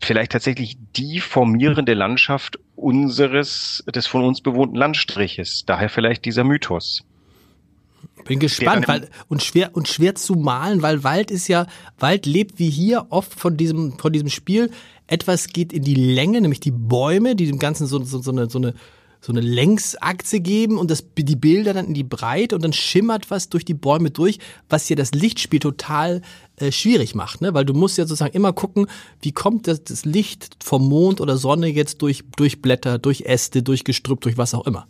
vielleicht 0.00 0.32
tatsächlich 0.32 0.76
die 0.96 1.20
formierende 1.20 1.94
Landschaft 1.94 2.58
unseres, 2.76 3.82
des 3.92 4.06
von 4.06 4.24
uns 4.24 4.40
bewohnten 4.40 4.76
Landstriches. 4.76 5.64
Daher 5.66 5.88
vielleicht 5.88 6.24
dieser 6.24 6.44
Mythos. 6.44 7.04
Bin 8.28 8.38
gespannt, 8.38 8.86
weil 8.86 9.08
und 9.28 9.42
schwer 9.42 9.74
und 9.74 9.88
schwer 9.88 10.14
zu 10.14 10.34
malen, 10.34 10.82
weil 10.82 11.02
Wald 11.02 11.30
ist 11.30 11.48
ja 11.48 11.66
Wald 11.98 12.26
lebt 12.26 12.58
wie 12.58 12.68
hier 12.68 13.06
oft 13.08 13.32
von 13.34 13.56
diesem 13.56 13.98
von 13.98 14.12
diesem 14.12 14.28
Spiel. 14.28 14.70
Etwas 15.06 15.48
geht 15.48 15.72
in 15.72 15.82
die 15.82 15.94
Länge, 15.94 16.40
nämlich 16.40 16.60
die 16.60 16.70
Bäume, 16.70 17.34
die 17.34 17.46
dem 17.46 17.58
Ganzen 17.58 17.86
so, 17.86 18.04
so, 18.04 18.20
so 18.20 18.30
eine 18.30 18.50
so 18.50 18.58
eine 18.58 18.74
so 19.20 19.32
eine 19.32 19.40
Längsachse 19.40 20.40
geben 20.40 20.78
und 20.78 20.90
das, 20.90 21.04
die 21.16 21.36
Bilder 21.36 21.74
dann 21.74 21.86
in 21.86 21.94
die 21.94 22.04
Breite 22.04 22.54
und 22.54 22.62
dann 22.62 22.72
schimmert 22.72 23.30
was 23.30 23.48
durch 23.48 23.64
die 23.64 23.74
Bäume 23.74 24.10
durch, 24.10 24.38
was 24.68 24.86
hier 24.86 24.96
das 24.96 25.12
Lichtspiel 25.12 25.58
total 25.58 26.22
äh, 26.56 26.70
schwierig 26.70 27.14
macht, 27.14 27.40
ne? 27.40 27.52
Weil 27.54 27.64
du 27.64 27.74
musst 27.74 27.98
ja 27.98 28.04
sozusagen 28.04 28.34
immer 28.34 28.52
gucken, 28.52 28.86
wie 29.20 29.32
kommt 29.32 29.66
das, 29.66 29.82
das 29.82 30.04
Licht 30.04 30.56
vom 30.62 30.88
Mond 30.88 31.20
oder 31.20 31.36
Sonne 31.36 31.68
jetzt 31.68 32.02
durch, 32.02 32.24
durch 32.36 32.62
Blätter, 32.62 32.98
durch 32.98 33.22
Äste, 33.22 33.62
durch 33.62 33.84
Gestrüpp, 33.84 34.20
durch 34.20 34.38
was 34.38 34.54
auch 34.54 34.66
immer. 34.66 34.86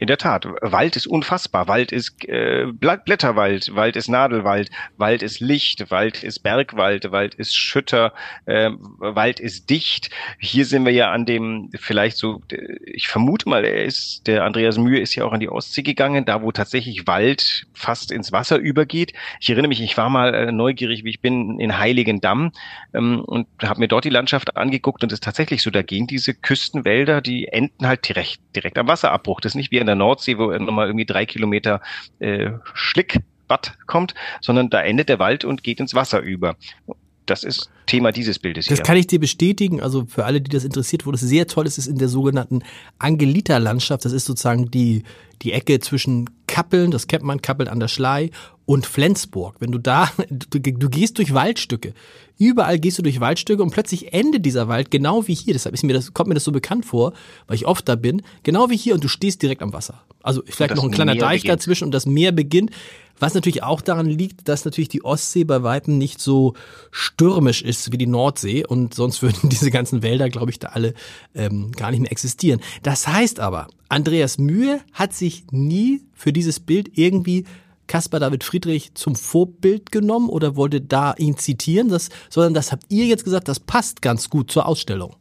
In 0.00 0.06
der 0.06 0.16
Tat, 0.16 0.46
Wald 0.62 0.96
ist 0.96 1.06
unfassbar. 1.06 1.68
Wald 1.68 1.92
ist 1.92 2.26
äh, 2.26 2.64
Blätterwald, 2.72 3.74
Wald 3.74 3.96
ist 3.96 4.08
Nadelwald, 4.08 4.70
Wald 4.96 5.22
ist 5.22 5.40
Licht, 5.40 5.90
Wald 5.90 6.24
ist 6.24 6.38
Bergwald, 6.38 7.12
Wald 7.12 7.34
ist 7.34 7.54
Schütter, 7.54 8.14
äh, 8.46 8.70
Wald 8.96 9.40
ist 9.40 9.68
dicht. 9.68 10.08
Hier 10.38 10.64
sind 10.64 10.86
wir 10.86 10.92
ja 10.92 11.12
an 11.12 11.26
dem, 11.26 11.68
vielleicht 11.78 12.16
so, 12.16 12.40
ich 12.86 13.08
vermute 13.08 13.46
mal, 13.46 13.62
er 13.62 13.84
ist, 13.84 14.26
der 14.26 14.44
Andreas 14.44 14.78
Mühe 14.78 14.98
ist 14.98 15.14
ja 15.16 15.26
auch 15.26 15.32
an 15.32 15.40
die 15.40 15.50
Ostsee 15.50 15.82
gegangen, 15.82 16.24
da 16.24 16.40
wo 16.40 16.50
tatsächlich 16.50 17.06
Wald 17.06 17.66
fast 17.74 18.10
ins 18.10 18.32
Wasser 18.32 18.56
übergeht. 18.56 19.12
Ich 19.38 19.50
erinnere 19.50 19.68
mich, 19.68 19.82
ich 19.82 19.98
war 19.98 20.08
mal 20.08 20.32
äh, 20.32 20.50
neugierig, 20.50 21.04
wie 21.04 21.10
ich 21.10 21.20
bin, 21.20 21.60
in 21.60 21.76
Heiligendamm 21.78 22.52
ähm, 22.94 23.20
und 23.20 23.48
habe 23.62 23.80
mir 23.80 23.88
dort 23.88 24.06
die 24.06 24.10
Landschaft 24.10 24.56
angeguckt 24.56 25.02
und 25.02 25.12
es 25.12 25.16
ist 25.16 25.24
tatsächlich 25.24 25.60
so, 25.60 25.70
da 25.70 25.82
gehen 25.82 26.06
diese 26.06 26.32
Küstenwälder, 26.32 27.20
die 27.20 27.48
enden 27.48 27.86
halt 27.86 28.08
direkt, 28.08 28.40
direkt 28.56 28.78
am 28.78 28.88
Wasserabbruch. 28.88 29.42
Das 29.42 29.52
ist 29.52 29.56
nicht 29.56 29.70
wie 29.70 29.76
in 29.76 29.89
der 29.90 29.96
Nordsee, 29.96 30.38
wo 30.38 30.50
nochmal 30.52 30.86
irgendwie 30.86 31.06
drei 31.06 31.26
Kilometer 31.26 31.80
äh, 32.20 32.52
Schlickbad 32.74 33.76
kommt, 33.86 34.14
sondern 34.40 34.70
da 34.70 34.80
endet 34.80 35.08
der 35.08 35.18
Wald 35.18 35.44
und 35.44 35.62
geht 35.62 35.80
ins 35.80 35.94
Wasser 35.94 36.20
über 36.20 36.56
das 37.30 37.44
ist 37.44 37.70
Thema 37.86 38.12
dieses 38.12 38.38
Bildes 38.38 38.66
hier. 38.66 38.76
Das 38.76 38.84
kann 38.84 38.96
ich 38.96 39.06
dir 39.06 39.20
bestätigen. 39.20 39.80
Also 39.80 40.06
für 40.06 40.24
alle, 40.24 40.40
die 40.40 40.50
das 40.50 40.64
interessiert, 40.64 41.06
wo 41.06 41.12
das 41.12 41.20
sehr 41.20 41.46
toll 41.46 41.66
ist, 41.66 41.78
ist 41.78 41.86
in 41.86 41.96
der 41.96 42.08
sogenannten 42.08 42.62
Angelita-Landschaft. 42.98 44.04
Das 44.04 44.12
ist 44.12 44.24
sozusagen 44.24 44.70
die, 44.70 45.04
die 45.42 45.52
Ecke 45.52 45.78
zwischen 45.80 46.28
Kappeln, 46.46 46.90
das 46.90 47.06
kennt 47.06 47.22
man, 47.22 47.40
Kappeln 47.40 47.68
an 47.68 47.78
der 47.78 47.88
Schlei 47.88 48.30
und 48.66 48.86
Flensburg. 48.86 49.56
Wenn 49.60 49.70
du 49.70 49.78
da, 49.78 50.10
du, 50.28 50.58
du 50.58 50.88
gehst 50.88 51.18
durch 51.18 51.32
Waldstücke. 51.32 51.94
Überall 52.38 52.78
gehst 52.78 52.98
du 52.98 53.02
durch 53.02 53.20
Waldstücke 53.20 53.62
und 53.62 53.70
plötzlich 53.70 54.12
endet 54.12 54.46
dieser 54.46 54.66
Wald 54.66 54.90
genau 54.90 55.28
wie 55.28 55.34
hier. 55.34 55.52
Deshalb 55.52 55.74
ist 55.74 55.84
mir 55.84 55.92
das, 55.92 56.14
kommt 56.14 56.28
mir 56.28 56.34
das 56.34 56.44
so 56.44 56.52
bekannt 56.52 56.86
vor, 56.86 57.12
weil 57.46 57.56
ich 57.56 57.66
oft 57.66 57.88
da 57.88 57.96
bin. 57.96 58.22
Genau 58.42 58.70
wie 58.70 58.76
hier 58.76 58.94
und 58.94 59.04
du 59.04 59.08
stehst 59.08 59.42
direkt 59.42 59.62
am 59.62 59.72
Wasser. 59.72 60.02
Also 60.22 60.42
vielleicht 60.46 60.74
noch 60.74 60.84
ein 60.84 60.90
kleiner 60.90 61.14
Meer 61.14 61.20
Deich 61.20 61.42
beginnt. 61.42 61.60
dazwischen 61.60 61.84
und 61.84 61.92
das 61.92 62.06
Meer 62.06 62.32
beginnt. 62.32 62.70
Was 63.20 63.34
natürlich 63.34 63.62
auch 63.62 63.82
daran 63.82 64.06
liegt, 64.06 64.48
dass 64.48 64.64
natürlich 64.64 64.88
die 64.88 65.04
Ostsee 65.04 65.44
bei 65.44 65.62
Weitem 65.62 65.98
nicht 65.98 66.20
so 66.20 66.54
stürmisch 66.90 67.62
ist 67.62 67.92
wie 67.92 67.98
die 67.98 68.06
Nordsee 68.06 68.66
und 68.66 68.94
sonst 68.94 69.22
würden 69.22 69.48
diese 69.50 69.70
ganzen 69.70 70.02
Wälder, 70.02 70.28
glaube 70.28 70.50
ich, 70.50 70.58
da 70.58 70.68
alle 70.68 70.94
ähm, 71.34 71.70
gar 71.72 71.90
nicht 71.90 72.00
mehr 72.00 72.10
existieren. 72.10 72.60
Das 72.82 73.06
heißt 73.06 73.38
aber, 73.38 73.68
Andreas 73.88 74.38
Mühe 74.38 74.80
hat 74.92 75.12
sich 75.12 75.44
nie 75.50 76.02
für 76.14 76.32
dieses 76.32 76.58
Bild 76.60 76.98
irgendwie 76.98 77.44
Caspar 77.86 78.20
David 78.20 78.44
Friedrich 78.44 78.94
zum 78.94 79.16
Vorbild 79.16 79.90
genommen 79.90 80.28
oder 80.28 80.56
wollte 80.56 80.80
da 80.80 81.12
ihn 81.18 81.36
zitieren, 81.36 81.88
das, 81.88 82.08
sondern 82.30 82.54
das 82.54 82.70
habt 82.70 82.84
ihr 82.88 83.06
jetzt 83.06 83.24
gesagt, 83.24 83.48
das 83.48 83.58
passt 83.58 84.00
ganz 84.00 84.30
gut 84.30 84.50
zur 84.50 84.66
Ausstellung. 84.66 85.16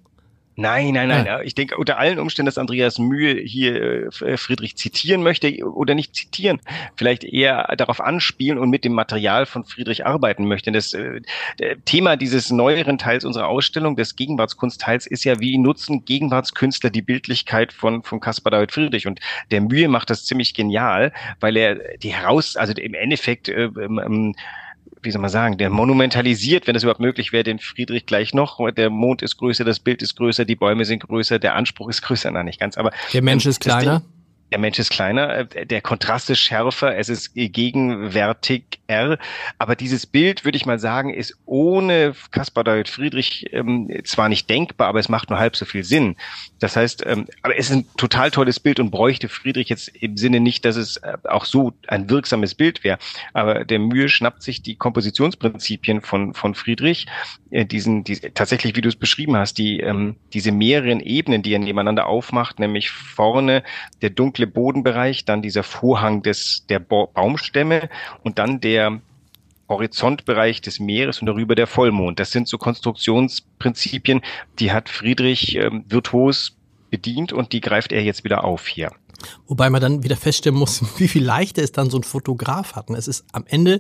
Nein, 0.59 0.93
nein, 0.93 1.07
nein. 1.07 1.25
Ja. 1.25 1.41
Ich 1.41 1.55
denke 1.55 1.77
unter 1.77 1.97
allen 1.97 2.19
Umständen, 2.19 2.47
dass 2.47 2.57
Andreas 2.57 2.99
Mühe 2.99 3.35
hier 3.35 4.09
äh, 4.21 4.37
Friedrich 4.37 4.75
zitieren 4.75 5.23
möchte 5.23 5.63
oder 5.63 5.95
nicht 5.95 6.13
zitieren, 6.13 6.59
vielleicht 6.97 7.23
eher 7.23 7.73
darauf 7.77 8.01
anspielen 8.01 8.57
und 8.57 8.69
mit 8.69 8.83
dem 8.83 8.91
Material 8.93 9.45
von 9.45 9.63
Friedrich 9.63 10.05
arbeiten 10.05 10.45
möchte. 10.47 10.71
Das 10.73 10.93
äh, 10.93 11.21
Thema 11.85 12.17
dieses 12.17 12.51
neueren 12.51 12.97
Teils 12.97 13.23
unserer 13.23 13.47
Ausstellung, 13.47 13.95
des 13.95 14.17
Gegenwartskunstteils, 14.17 15.07
ist 15.07 15.23
ja, 15.23 15.39
wie 15.39 15.57
nutzen 15.57 16.03
Gegenwartskünstler 16.03 16.89
die 16.89 17.01
Bildlichkeit 17.01 17.71
von, 17.71 18.03
von 18.03 18.19
Caspar 18.19 18.51
David 18.51 18.73
Friedrich. 18.73 19.07
Und 19.07 19.21
der 19.51 19.61
Mühe 19.61 19.87
macht 19.87 20.09
das 20.09 20.25
ziemlich 20.25 20.53
genial, 20.53 21.13
weil 21.39 21.55
er 21.55 21.75
die 21.99 22.13
heraus, 22.13 22.57
also 22.57 22.73
im 22.73 22.93
Endeffekt 22.93 23.47
äh, 23.47 23.63
ähm, 23.63 24.35
wie 25.01 25.11
soll 25.11 25.21
man 25.21 25.29
sagen, 25.29 25.57
der 25.57 25.69
monumentalisiert, 25.69 26.67
wenn 26.67 26.73
das 26.73 26.83
überhaupt 26.83 26.99
möglich 26.99 27.31
wäre, 27.31 27.43
den 27.43 27.59
Friedrich 27.59 28.05
gleich 28.05 28.33
noch. 28.33 28.59
Der 28.71 28.89
Mond 28.89 29.21
ist 29.21 29.37
größer, 29.37 29.63
das 29.63 29.79
Bild 29.79 30.01
ist 30.01 30.15
größer, 30.15 30.45
die 30.45 30.55
Bäume 30.55 30.85
sind 30.85 31.03
größer, 31.03 31.39
der 31.39 31.55
Anspruch 31.55 31.89
ist 31.89 32.01
größer, 32.01 32.31
na 32.31 32.43
nicht 32.43 32.59
ganz, 32.59 32.77
aber 32.77 32.91
der 33.13 33.21
Mensch 33.21 33.45
ist 33.45 33.61
kleiner. 33.61 33.99
Ding, 33.99 34.09
der 34.51 34.59
Mensch 34.59 34.79
ist 34.79 34.89
kleiner, 34.89 35.49
äh, 35.55 35.65
der 35.65 35.81
Kontrast 35.81 36.29
ist 36.29 36.39
schärfer, 36.39 36.97
es 36.97 37.09
ist 37.09 37.33
gegenwärtig 37.33 38.63
R. 38.87 39.17
Aber 39.57 39.75
dieses 39.75 40.05
Bild, 40.05 40.45
würde 40.45 40.57
ich 40.57 40.65
mal 40.65 40.79
sagen, 40.79 41.13
ist 41.13 41.37
ohne 41.45 42.13
Caspar 42.31 42.63
David 42.63 42.89
Friedrich 42.89 43.47
ähm, 43.53 43.89
zwar 44.03 44.29
nicht 44.29 44.49
denkbar, 44.49 44.87
aber 44.87 44.99
es 44.99 45.09
macht 45.09 45.29
nur 45.29 45.39
halb 45.39 45.55
so 45.55 45.65
viel 45.65 45.83
Sinn. 45.83 46.15
Das 46.59 46.75
heißt, 46.75 47.05
ähm, 47.05 47.27
aber 47.41 47.57
es 47.57 47.69
ist 47.69 47.75
ein 47.75 47.85
total 47.97 48.31
tolles 48.31 48.59
Bild 48.59 48.79
und 48.79 48.91
bräuchte 48.91 49.29
Friedrich 49.29 49.69
jetzt 49.69 49.89
im 49.89 50.17
Sinne 50.17 50.39
nicht, 50.39 50.65
dass 50.65 50.75
es 50.75 50.97
äh, 50.97 51.17
auch 51.25 51.45
so 51.45 51.73
ein 51.87 52.09
wirksames 52.09 52.55
Bild 52.55 52.83
wäre. 52.83 52.97
Aber 53.33 53.65
der 53.65 53.79
Mühe 53.79 54.09
schnappt 54.09 54.43
sich 54.43 54.61
die 54.61 54.75
Kompositionsprinzipien 54.75 56.01
von, 56.01 56.33
von 56.33 56.55
Friedrich, 56.55 57.07
äh, 57.51 57.65
diesen, 57.65 58.03
die, 58.03 58.15
tatsächlich, 58.15 58.75
wie 58.75 58.81
du 58.81 58.89
es 58.89 58.95
beschrieben 58.95 59.35
hast, 59.35 59.57
die, 59.57 59.79
ähm, 59.79 60.15
diese 60.33 60.51
mehreren 60.51 60.99
Ebenen, 60.99 61.41
die 61.41 61.53
er 61.53 61.59
nebeneinander 61.59 62.07
aufmacht, 62.07 62.59
nämlich 62.59 62.89
vorne 62.89 63.63
der 64.01 64.09
dunkle 64.09 64.38
dunkle 64.39 64.47
Bodenbereich, 64.47 65.25
dann 65.25 65.41
dieser 65.41 65.63
Vorhang 65.63 66.21
des, 66.21 66.65
der 66.69 66.79
Baumstämme 66.79 67.89
und 68.23 68.39
dann 68.39 68.61
der 68.61 69.01
Horizontbereich 69.67 70.61
des 70.61 70.79
Meeres 70.79 71.19
und 71.19 71.27
darüber 71.27 71.55
der 71.55 71.67
Vollmond. 71.67 72.19
Das 72.19 72.31
sind 72.31 72.47
so 72.47 72.57
Konstruktionsprinzipien, 72.57 74.21
die 74.59 74.71
hat 74.71 74.89
Friedrich 74.89 75.55
ähm, 75.55 75.83
virtuos 75.87 76.55
bedient 76.89 77.33
und 77.33 77.53
die 77.53 77.61
greift 77.61 77.91
er 77.91 78.01
jetzt 78.03 78.23
wieder 78.23 78.43
auf 78.43 78.67
hier. 78.67 78.91
Wobei 79.47 79.69
man 79.69 79.81
dann 79.81 80.03
wieder 80.03 80.15
feststellen 80.15 80.57
muss, 80.57 80.81
wie 80.99 81.07
viel 81.07 81.23
leichter 81.23 81.61
es 81.61 81.71
dann 81.71 81.89
so 81.89 81.99
ein 81.99 82.03
Fotograf 82.03 82.75
hat. 82.75 82.89
Es 82.91 83.07
ist 83.07 83.25
am 83.31 83.45
Ende 83.45 83.79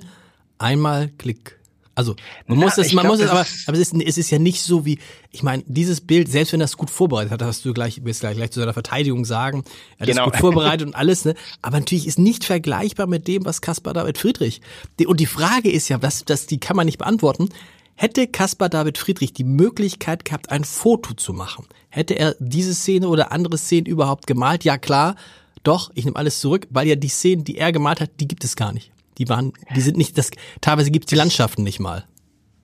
einmal 0.59 1.09
Klick, 1.17 1.58
also 1.99 2.15
man 2.47 2.57
Na, 2.59 2.65
muss 2.65 2.77
es, 2.77 2.93
man 2.93 3.03
glaub, 3.03 3.17
muss 3.17 3.25
es, 3.25 3.29
aber, 3.29 3.45
aber 3.67 3.77
es, 3.77 3.91
ist, 3.91 3.93
es 3.93 4.17
ist 4.17 4.29
ja 4.29 4.39
nicht 4.39 4.61
so 4.61 4.85
wie, 4.85 4.99
ich 5.31 5.43
meine, 5.43 5.63
dieses 5.67 5.99
Bild, 5.99 6.29
selbst 6.31 6.53
wenn 6.53 6.61
das 6.61 6.77
gut 6.77 6.89
vorbereitet 6.89 7.33
hat, 7.33 7.41
hast 7.41 7.65
du 7.65 7.73
gleich, 7.73 8.05
wirst 8.05 8.21
gleich, 8.21 8.37
gleich 8.37 8.51
zu 8.51 8.61
seiner 8.61 8.71
Verteidigung 8.71 9.25
sagen, 9.25 9.65
er 9.97 9.99
hat 9.99 10.07
genau. 10.07 10.25
das 10.25 10.31
gut 10.31 10.39
vorbereitet 10.39 10.87
und 10.87 10.95
alles, 10.95 11.25
ne? 11.25 11.35
Aber 11.61 11.77
natürlich 11.77 12.07
ist 12.07 12.17
nicht 12.17 12.45
vergleichbar 12.45 13.05
mit 13.05 13.27
dem, 13.27 13.43
was 13.43 13.59
Caspar 13.59 13.93
David 13.93 14.17
Friedrich. 14.17 14.61
Und 15.05 15.19
die 15.19 15.25
Frage 15.25 15.69
ist 15.69 15.89
ja, 15.89 16.01
was, 16.01 16.23
das, 16.23 16.45
die 16.45 16.57
kann 16.57 16.77
man 16.77 16.85
nicht 16.85 16.99
beantworten. 16.99 17.49
Hätte 17.95 18.27
Caspar 18.27 18.69
David 18.69 18.97
Friedrich 18.97 19.33
die 19.33 19.43
Möglichkeit 19.43 20.23
gehabt, 20.23 20.51
ein 20.51 20.63
Foto 20.63 21.15
zu 21.15 21.33
machen, 21.33 21.65
hätte 21.89 22.13
er 22.13 22.37
diese 22.39 22.73
Szene 22.73 23.09
oder 23.09 23.33
andere 23.33 23.57
Szenen 23.57 23.87
überhaupt 23.87 24.25
gemalt? 24.25 24.63
Ja 24.63 24.77
klar, 24.77 25.17
doch, 25.63 25.91
ich 25.95 26.05
nehme 26.05 26.15
alles 26.15 26.39
zurück, 26.39 26.65
weil 26.69 26.87
ja 26.87 26.95
die 26.95 27.09
Szenen, 27.09 27.43
die 27.43 27.57
er 27.57 27.73
gemalt 27.73 27.99
hat, 27.99 28.11
die 28.21 28.27
gibt 28.29 28.45
es 28.45 28.55
gar 28.55 28.71
nicht. 28.71 28.93
Die 29.19 29.29
waren, 29.29 29.53
die 29.75 29.81
sind 29.81 29.97
nicht, 29.97 30.17
das, 30.17 30.31
teilweise 30.61 30.91
gibt 30.91 31.05
es 31.05 31.09
die 31.09 31.15
Landschaften 31.15 31.63
nicht 31.63 31.79
mal 31.79 32.05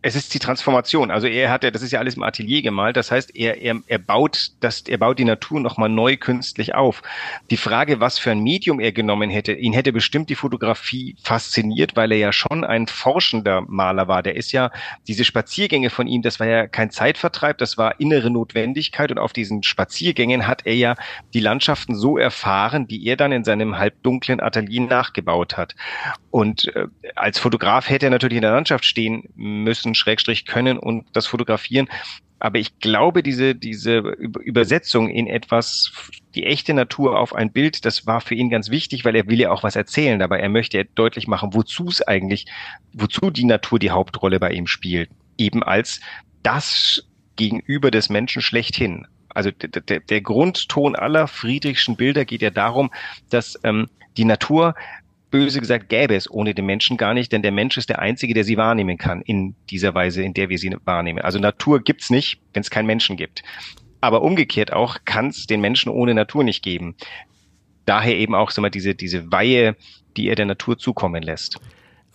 es 0.06 0.16
ist 0.16 0.36
die 0.36 0.40
Transformation. 0.40 1.10
Also 1.10 1.26
er 1.26 1.50
hat 1.50 1.64
ja, 1.64 1.72
das 1.72 1.82
ist 1.82 1.90
ja 1.90 1.98
alles 1.98 2.16
im 2.16 2.22
Atelier 2.22 2.62
gemalt. 2.62 2.96
Das 2.96 3.10
heißt, 3.10 3.36
er, 3.36 3.60
er, 3.60 3.82
er 3.88 3.98
baut 3.98 4.52
das, 4.60 4.82
er 4.82 5.00
baut 5.00 5.18
die 5.18 5.26
Natur 5.26 5.60
nochmal 5.60 5.90
neu 5.90 6.16
künstlich 6.16 6.76
auf. 6.76 7.02
Die 7.50 7.58
Frage, 7.58 8.00
was 8.00 8.20
für 8.20 8.30
ein 8.30 8.42
Medium 8.42 8.80
er 8.80 8.92
genommen 8.92 9.32
hätte, 9.32 9.54
ihn 9.54 9.74
hätte 9.74 9.92
bestimmt 9.92 10.30
die 10.30 10.36
Fotografie 10.36 11.16
fasziniert, 11.24 11.96
weil 11.96 12.12
er 12.12 12.20
ja 12.20 12.34
schon 12.34 12.64
ein 12.64 12.86
forschender 12.86 13.62
Maler 13.62 14.08
war. 14.08 14.22
Der 14.22 14.36
ist 14.36 14.52
ja, 14.52 14.70
diese 15.08 15.26
Spaziergänge 15.26 15.90
von 15.90 16.06
ihm, 16.06 16.22
das 16.22 16.40
war 16.40 16.46
ja 16.46 16.68
kein 16.68 16.92
Zeitvertreib, 16.92 17.58
das 17.58 17.80
war 17.80 18.00
innere 18.00 18.30
Notwendigkeit. 18.30 19.10
Und 19.10 19.18
auf 19.18 19.34
diesen 19.34 19.64
Spaziergängen 19.64 20.46
hat 20.46 20.68
er 20.68 20.76
ja 20.76 20.96
die 21.34 21.40
Landschaften 21.40 21.96
so 21.96 22.20
erfahren, 22.20 22.86
die 22.86 23.08
er 23.08 23.18
dann 23.18 23.32
in 23.32 23.44
seinem 23.44 23.80
halbdunklen 23.80 24.40
Atelier 24.40 24.82
nachgebaut 24.82 25.58
hat. 25.58 25.74
Und 26.30 26.76
äh, 26.76 26.90
als 27.16 27.40
Fotograf 27.40 27.90
hätte 27.90 28.06
er 28.06 28.12
natürlich 28.12 28.36
in 28.36 28.44
der 28.44 28.52
Landschaft 28.52 28.86
stehen 28.86 29.30
Schrägstrich 29.96 30.46
können 30.46 30.78
und 30.78 31.06
das 31.14 31.28
Fotografieren. 31.28 31.88
Aber 32.40 32.60
ich 32.60 32.80
glaube, 32.80 33.24
diese, 33.24 33.56
diese 33.56 33.98
Übersetzung 33.98 35.10
in 35.10 35.26
etwas, 35.26 35.92
die 36.36 36.46
echte 36.46 36.74
Natur 36.74 37.18
auf 37.18 37.34
ein 37.34 37.52
Bild, 37.52 37.86
das 37.86 38.06
war 38.06 38.22
für 38.22 38.36
ihn 38.36 38.50
ganz 38.50 38.70
wichtig, 38.70 39.06
weil 39.06 39.16
er 39.16 39.28
will 39.28 39.40
ja 39.40 39.52
auch 39.52 39.64
was 39.64 39.76
erzählen. 39.76 40.22
Aber 40.22 40.40
er 40.40 40.50
möchte 40.50 40.78
ja 40.78 40.84
deutlich 40.96 41.28
machen, 41.28 41.54
wozu 41.54 41.88
es 41.88 42.02
eigentlich, 42.02 42.46
wozu 42.94 43.32
die 43.32 43.46
Natur 43.46 43.80
die 43.80 43.92
Hauptrolle 43.92 44.40
bei 44.40 44.52
ihm 44.52 44.68
spielt. 44.68 45.10
Eben 45.38 45.64
als 45.64 46.02
das 46.44 47.08
Gegenüber 47.36 47.90
des 47.90 48.10
Menschen 48.10 48.42
schlechthin. 48.42 49.08
Also 49.30 49.52
der, 49.52 49.82
der, 49.82 50.00
der 50.00 50.22
Grundton 50.22 50.96
aller 50.96 51.28
friedrichschen 51.28 51.96
Bilder 51.96 52.26
geht 52.26 52.42
ja 52.42 52.52
darum, 52.52 52.92
dass 53.30 53.60
ähm, 53.64 53.88
die 54.18 54.26
Natur 54.26 54.76
böse 55.32 55.60
gesagt 55.60 55.90
gäbe 55.90 56.16
es 56.16 56.30
ohne 56.30 56.54
den 56.54 56.66
Menschen 56.66 56.98
gar 56.98 57.14
nicht, 57.14 57.32
denn 57.32 57.42
der 57.42 57.52
Mensch 57.52 57.78
ist 57.78 57.90
der 57.90 58.00
Einzige, 58.00 58.34
der 58.34 58.44
sie 58.44 58.58
wahrnehmen 58.58 58.98
kann 58.98 59.22
in 59.22 59.56
dieser 59.70 59.94
Weise, 59.94 60.24
in 60.24 60.34
der 60.34 60.50
wir 60.50 60.58
sie 60.58 60.76
wahrnehmen. 60.86 61.20
Also 61.20 61.40
Natur 61.40 61.82
gibt's 61.82 62.10
nicht, 62.10 62.40
wenn 62.54 62.62
es 62.62 62.70
keinen 62.70 62.86
Menschen 62.86 63.18
gibt. 63.18 63.44
Aber 64.02 64.22
umgekehrt 64.22 64.72
auch 64.72 64.98
kann 65.06 65.28
es 65.28 65.48
den 65.48 65.62
Menschen 65.62 65.90
ohne 65.90 66.14
Natur 66.14 66.44
nicht 66.44 66.64
geben. 66.64 66.96
Daher 67.86 68.16
eben 68.16 68.36
auch 68.36 68.52
so 68.52 68.62
mal 68.62 68.70
diese, 68.70 68.96
diese 68.96 69.32
Weihe, 69.32 69.76
die 70.18 70.28
er 70.28 70.36
der 70.36 70.46
Natur 70.46 70.78
zukommen 70.78 71.24
lässt. 71.24 71.60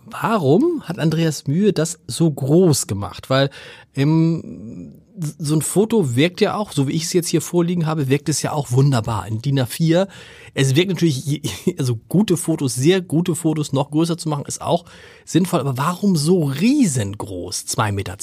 Warum 0.06 0.82
hat 0.84 0.98
Andreas 0.98 1.46
Mühe 1.46 1.72
das 1.72 2.00
so 2.06 2.30
groß 2.30 2.86
gemacht? 2.86 3.30
Weil 3.30 3.50
im 3.92 5.02
so 5.38 5.54
ein 5.54 5.62
Foto 5.62 6.16
wirkt 6.16 6.40
ja 6.40 6.54
auch, 6.54 6.72
so 6.72 6.88
wie 6.88 6.92
ich 6.92 7.04
es 7.04 7.12
jetzt 7.12 7.28
hier 7.28 7.40
vorliegen 7.40 7.86
habe, 7.86 8.08
wirkt 8.08 8.28
es 8.28 8.42
ja 8.42 8.52
auch 8.52 8.72
wunderbar. 8.72 9.26
In 9.26 9.42
DIN 9.42 9.60
A4. 9.60 10.08
Es 10.54 10.76
wirkt 10.76 10.90
natürlich, 10.90 11.42
also 11.78 11.96
gute 12.08 12.36
Fotos, 12.36 12.74
sehr 12.74 13.00
gute 13.00 13.34
Fotos 13.34 13.72
noch 13.72 13.90
größer 13.90 14.16
zu 14.16 14.28
machen, 14.28 14.44
ist 14.46 14.62
auch 14.62 14.84
sinnvoll. 15.24 15.60
Aber 15.60 15.76
warum 15.76 16.16
so 16.16 16.44
riesengroß? 16.44 17.66
2,20 17.66 17.92
Meter. 17.92 18.16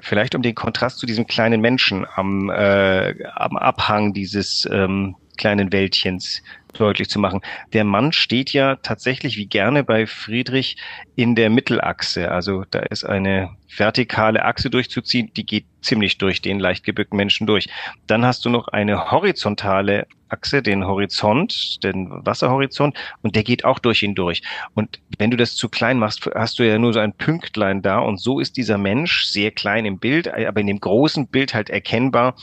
Vielleicht 0.00 0.34
um 0.34 0.42
den 0.42 0.54
Kontrast 0.54 0.98
zu 0.98 1.06
diesem 1.06 1.26
kleinen 1.26 1.60
Menschen 1.60 2.06
am, 2.14 2.48
äh, 2.50 3.14
am 3.34 3.56
Abhang 3.56 4.14
dieses 4.14 4.66
ähm, 4.70 5.16
kleinen 5.36 5.72
Wäldchens 5.72 6.42
deutlich 6.78 7.08
zu 7.08 7.18
machen. 7.18 7.40
Der 7.72 7.84
Mann 7.84 8.12
steht 8.12 8.52
ja 8.52 8.76
tatsächlich 8.76 9.36
wie 9.36 9.46
gerne 9.46 9.84
bei 9.84 10.06
Friedrich 10.06 10.76
in 11.16 11.34
der 11.34 11.50
Mittelachse. 11.50 12.30
Also 12.30 12.64
da 12.70 12.80
ist 12.80 13.04
eine 13.04 13.50
vertikale 13.76 14.44
Achse 14.44 14.70
durchzuziehen, 14.70 15.30
die 15.36 15.46
geht 15.46 15.66
ziemlich 15.82 16.18
durch 16.18 16.42
den 16.42 16.58
leicht 16.58 16.84
gebückten 16.84 17.16
Menschen 17.16 17.46
durch. 17.46 17.68
Dann 18.06 18.24
hast 18.24 18.44
du 18.44 18.50
noch 18.50 18.68
eine 18.68 19.10
horizontale 19.10 20.06
Achse, 20.28 20.62
den 20.62 20.86
Horizont, 20.86 21.82
den 21.82 22.08
Wasserhorizont, 22.10 22.96
und 23.22 23.34
der 23.34 23.42
geht 23.42 23.64
auch 23.64 23.78
durch 23.78 24.02
ihn 24.02 24.14
durch. 24.14 24.42
Und 24.74 25.00
wenn 25.18 25.30
du 25.30 25.36
das 25.36 25.56
zu 25.56 25.68
klein 25.68 25.98
machst, 25.98 26.28
hast 26.34 26.58
du 26.58 26.62
ja 26.62 26.78
nur 26.78 26.92
so 26.92 27.00
ein 27.00 27.12
Pünktlein 27.12 27.82
da. 27.82 27.98
Und 27.98 28.20
so 28.20 28.40
ist 28.40 28.56
dieser 28.56 28.78
Mensch 28.78 29.24
sehr 29.24 29.50
klein 29.50 29.84
im 29.84 29.98
Bild, 29.98 30.28
aber 30.28 30.60
in 30.60 30.66
dem 30.66 30.80
großen 30.80 31.26
Bild 31.26 31.54
halt 31.54 31.70
erkennbar 31.70 32.36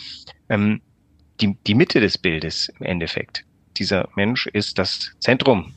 ähm, 0.50 0.82
die, 1.40 1.58
die 1.68 1.76
Mitte 1.76 2.00
des 2.00 2.18
Bildes 2.18 2.70
im 2.80 2.86
Endeffekt 2.86 3.47
dieser 3.78 4.10
Mensch 4.16 4.48
ist 4.48 4.78
das 4.78 5.12
Zentrum. 5.20 5.74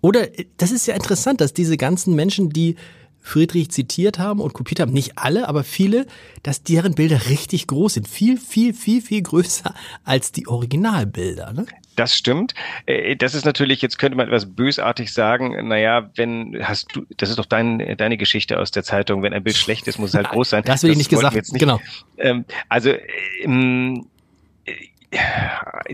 Oder 0.00 0.28
das 0.56 0.70
ist 0.70 0.86
ja 0.86 0.94
interessant, 0.94 1.40
dass 1.40 1.52
diese 1.52 1.76
ganzen 1.76 2.14
Menschen, 2.14 2.50
die 2.50 2.76
Friedrich 3.20 3.70
zitiert 3.70 4.18
haben 4.18 4.40
und 4.40 4.54
kopiert 4.54 4.80
haben, 4.80 4.92
nicht 4.92 5.18
alle, 5.18 5.48
aber 5.48 5.62
viele, 5.64 6.06
dass 6.42 6.62
deren 6.62 6.94
Bilder 6.94 7.28
richtig 7.28 7.66
groß 7.66 7.94
sind. 7.94 8.08
Viel, 8.08 8.38
viel, 8.38 8.72
viel, 8.72 9.02
viel 9.02 9.22
größer 9.22 9.74
als 10.04 10.32
die 10.32 10.46
Originalbilder. 10.46 11.52
Ne? 11.52 11.66
Das 11.94 12.14
stimmt. 12.14 12.54
Äh, 12.86 13.16
das 13.16 13.34
ist 13.34 13.44
natürlich, 13.44 13.82
jetzt 13.82 13.98
könnte 13.98 14.16
man 14.16 14.28
etwas 14.28 14.46
bösartig 14.46 15.12
sagen, 15.12 15.68
naja, 15.68 16.10
wenn 16.14 16.56
hast 16.62 16.94
du, 16.94 17.04
das 17.16 17.28
ist 17.28 17.38
doch 17.38 17.44
dein, 17.44 17.96
deine 17.98 18.16
Geschichte 18.16 18.58
aus 18.58 18.70
der 18.70 18.84
Zeitung, 18.84 19.22
wenn 19.22 19.34
ein 19.34 19.42
Bild 19.42 19.56
schlecht 19.56 19.88
ist, 19.88 19.98
muss 19.98 20.10
es 20.10 20.14
halt 20.14 20.28
groß 20.30 20.50
sein. 20.50 20.62
Das 20.64 20.82
will 20.82 20.92
ich 20.92 20.98
nicht 20.98 21.10
gesagt, 21.10 21.34
nicht. 21.34 21.58
genau. 21.58 21.80
Ähm, 22.16 22.44
also 22.68 22.94
ähm, 23.42 24.06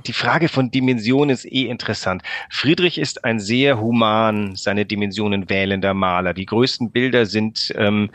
die 0.06 0.12
Frage 0.12 0.48
von 0.48 0.70
Dimension 0.70 1.30
ist 1.30 1.44
eh 1.44 1.66
interessant. 1.66 2.22
Friedrich 2.50 2.98
ist 2.98 3.24
ein 3.24 3.38
sehr 3.38 3.80
human 3.80 4.56
seine 4.56 4.86
Dimensionen 4.86 5.48
wählender 5.48 5.94
Maler. 5.94 6.34
Die 6.34 6.46
größten 6.46 6.90
Bilder 6.90 7.26
sind 7.26 7.72
ähm, 7.76 8.10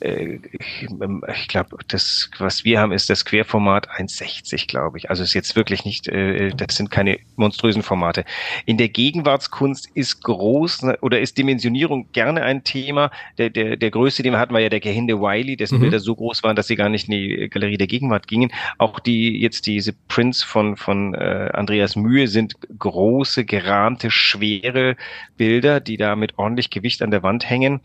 äh, 0.00 0.38
ich 0.52 1.48
glaube, 1.48 1.76
das, 1.88 2.30
was 2.38 2.64
wir 2.64 2.80
haben, 2.80 2.92
ist 2.92 3.10
das 3.10 3.24
Querformat 3.24 3.88
1,60, 3.90 4.66
glaube 4.66 4.98
ich. 4.98 5.10
Also 5.10 5.22
ist 5.22 5.34
jetzt 5.34 5.56
wirklich 5.56 5.84
nicht, 5.84 6.08
äh, 6.08 6.50
das 6.50 6.76
sind 6.76 6.90
keine 6.90 7.18
monströsen 7.36 7.82
Formate. 7.82 8.24
In 8.66 8.78
der 8.78 8.88
Gegenwartskunst 8.88 9.88
ist 9.94 10.22
groß 10.22 10.84
oder 11.02 11.20
ist 11.20 11.38
Dimensionierung 11.38 12.10
gerne 12.12 12.42
ein 12.42 12.64
Thema. 12.64 13.10
Der, 13.38 13.50
der, 13.50 13.76
der 13.76 13.90
größte, 13.90 14.22
den 14.22 14.32
wir 14.32 14.38
hatten, 14.38 14.54
war 14.54 14.60
ja 14.60 14.68
der 14.68 14.80
Gehinde 14.80 15.20
Wiley, 15.20 15.56
dessen 15.56 15.78
mhm. 15.78 15.82
Bilder 15.82 16.00
so 16.00 16.14
groß 16.14 16.42
waren, 16.42 16.56
dass 16.56 16.66
sie 16.66 16.76
gar 16.76 16.88
nicht 16.88 17.08
in 17.08 17.12
die 17.12 17.48
Galerie 17.50 17.76
der 17.76 17.86
Gegenwart 17.86 18.26
gingen. 18.26 18.52
Auch 18.78 19.00
die, 19.00 19.40
jetzt 19.40 19.66
diese 19.66 19.92
Prints 20.08 20.42
von, 20.42 20.76
von 20.76 21.14
äh, 21.14 21.50
Andreas 21.52 21.96
Mühe 21.96 22.28
sind 22.28 22.54
große, 22.78 23.44
gerahmte, 23.44 24.10
schwere 24.10 24.96
Bilder, 25.36 25.80
die 25.80 25.96
da 25.96 26.16
mit 26.16 26.38
ordentlich 26.38 26.70
Gewicht 26.70 27.02
an 27.02 27.10
der 27.10 27.22
Wand 27.22 27.48
hängen. 27.48 27.80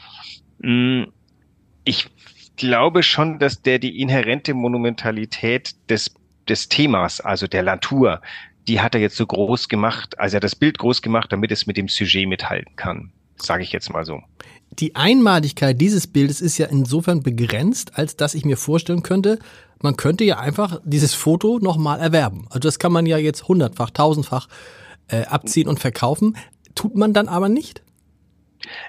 Mm 0.59 1.03
ich 1.85 2.09
glaube 2.57 3.03
schon, 3.03 3.39
dass 3.39 3.61
der 3.61 3.79
die 3.79 4.01
inhärente 4.01 4.53
Monumentalität 4.53 5.75
des, 5.89 6.13
des 6.49 6.67
Themas, 6.69 7.21
also 7.21 7.47
der 7.47 7.63
Natur, 7.63 8.21
die 8.67 8.81
hat 8.81 8.95
er 8.95 9.01
jetzt 9.01 9.15
so 9.15 9.25
groß 9.25 9.69
gemacht, 9.69 10.17
also 10.19 10.35
er 10.35 10.37
hat 10.37 10.43
das 10.43 10.55
Bild 10.55 10.79
groß 10.79 11.01
gemacht, 11.01 11.31
damit 11.31 11.51
es 11.51 11.67
mit 11.67 11.77
dem 11.77 11.87
Sujet 11.87 12.27
mithalten 12.27 12.75
kann. 12.75 13.11
Sage 13.37 13.63
ich 13.63 13.71
jetzt 13.71 13.91
mal 13.91 14.05
so. 14.05 14.21
Die 14.71 14.95
Einmaligkeit 14.95 15.79
dieses 15.79 16.07
Bildes 16.07 16.41
ist 16.41 16.57
ja 16.57 16.67
insofern 16.67 17.21
begrenzt, 17.21 17.97
als 17.97 18.15
dass 18.15 18.33
ich 18.33 18.45
mir 18.45 18.57
vorstellen 18.57 19.03
könnte, 19.03 19.39
man 19.81 19.97
könnte 19.97 20.23
ja 20.23 20.39
einfach 20.39 20.79
dieses 20.83 21.13
Foto 21.13 21.59
nochmal 21.59 21.99
erwerben. 21.99 22.45
Also 22.49 22.59
das 22.59 22.79
kann 22.79 22.91
man 22.91 23.05
ja 23.05 23.17
jetzt 23.17 23.47
hundertfach, 23.47 23.91
tausendfach 23.91 24.47
äh, 25.09 25.25
abziehen 25.25 25.67
und 25.67 25.79
verkaufen. 25.79 26.37
Tut 26.75 26.95
man 26.95 27.13
dann 27.13 27.27
aber 27.27 27.49
nicht? 27.49 27.83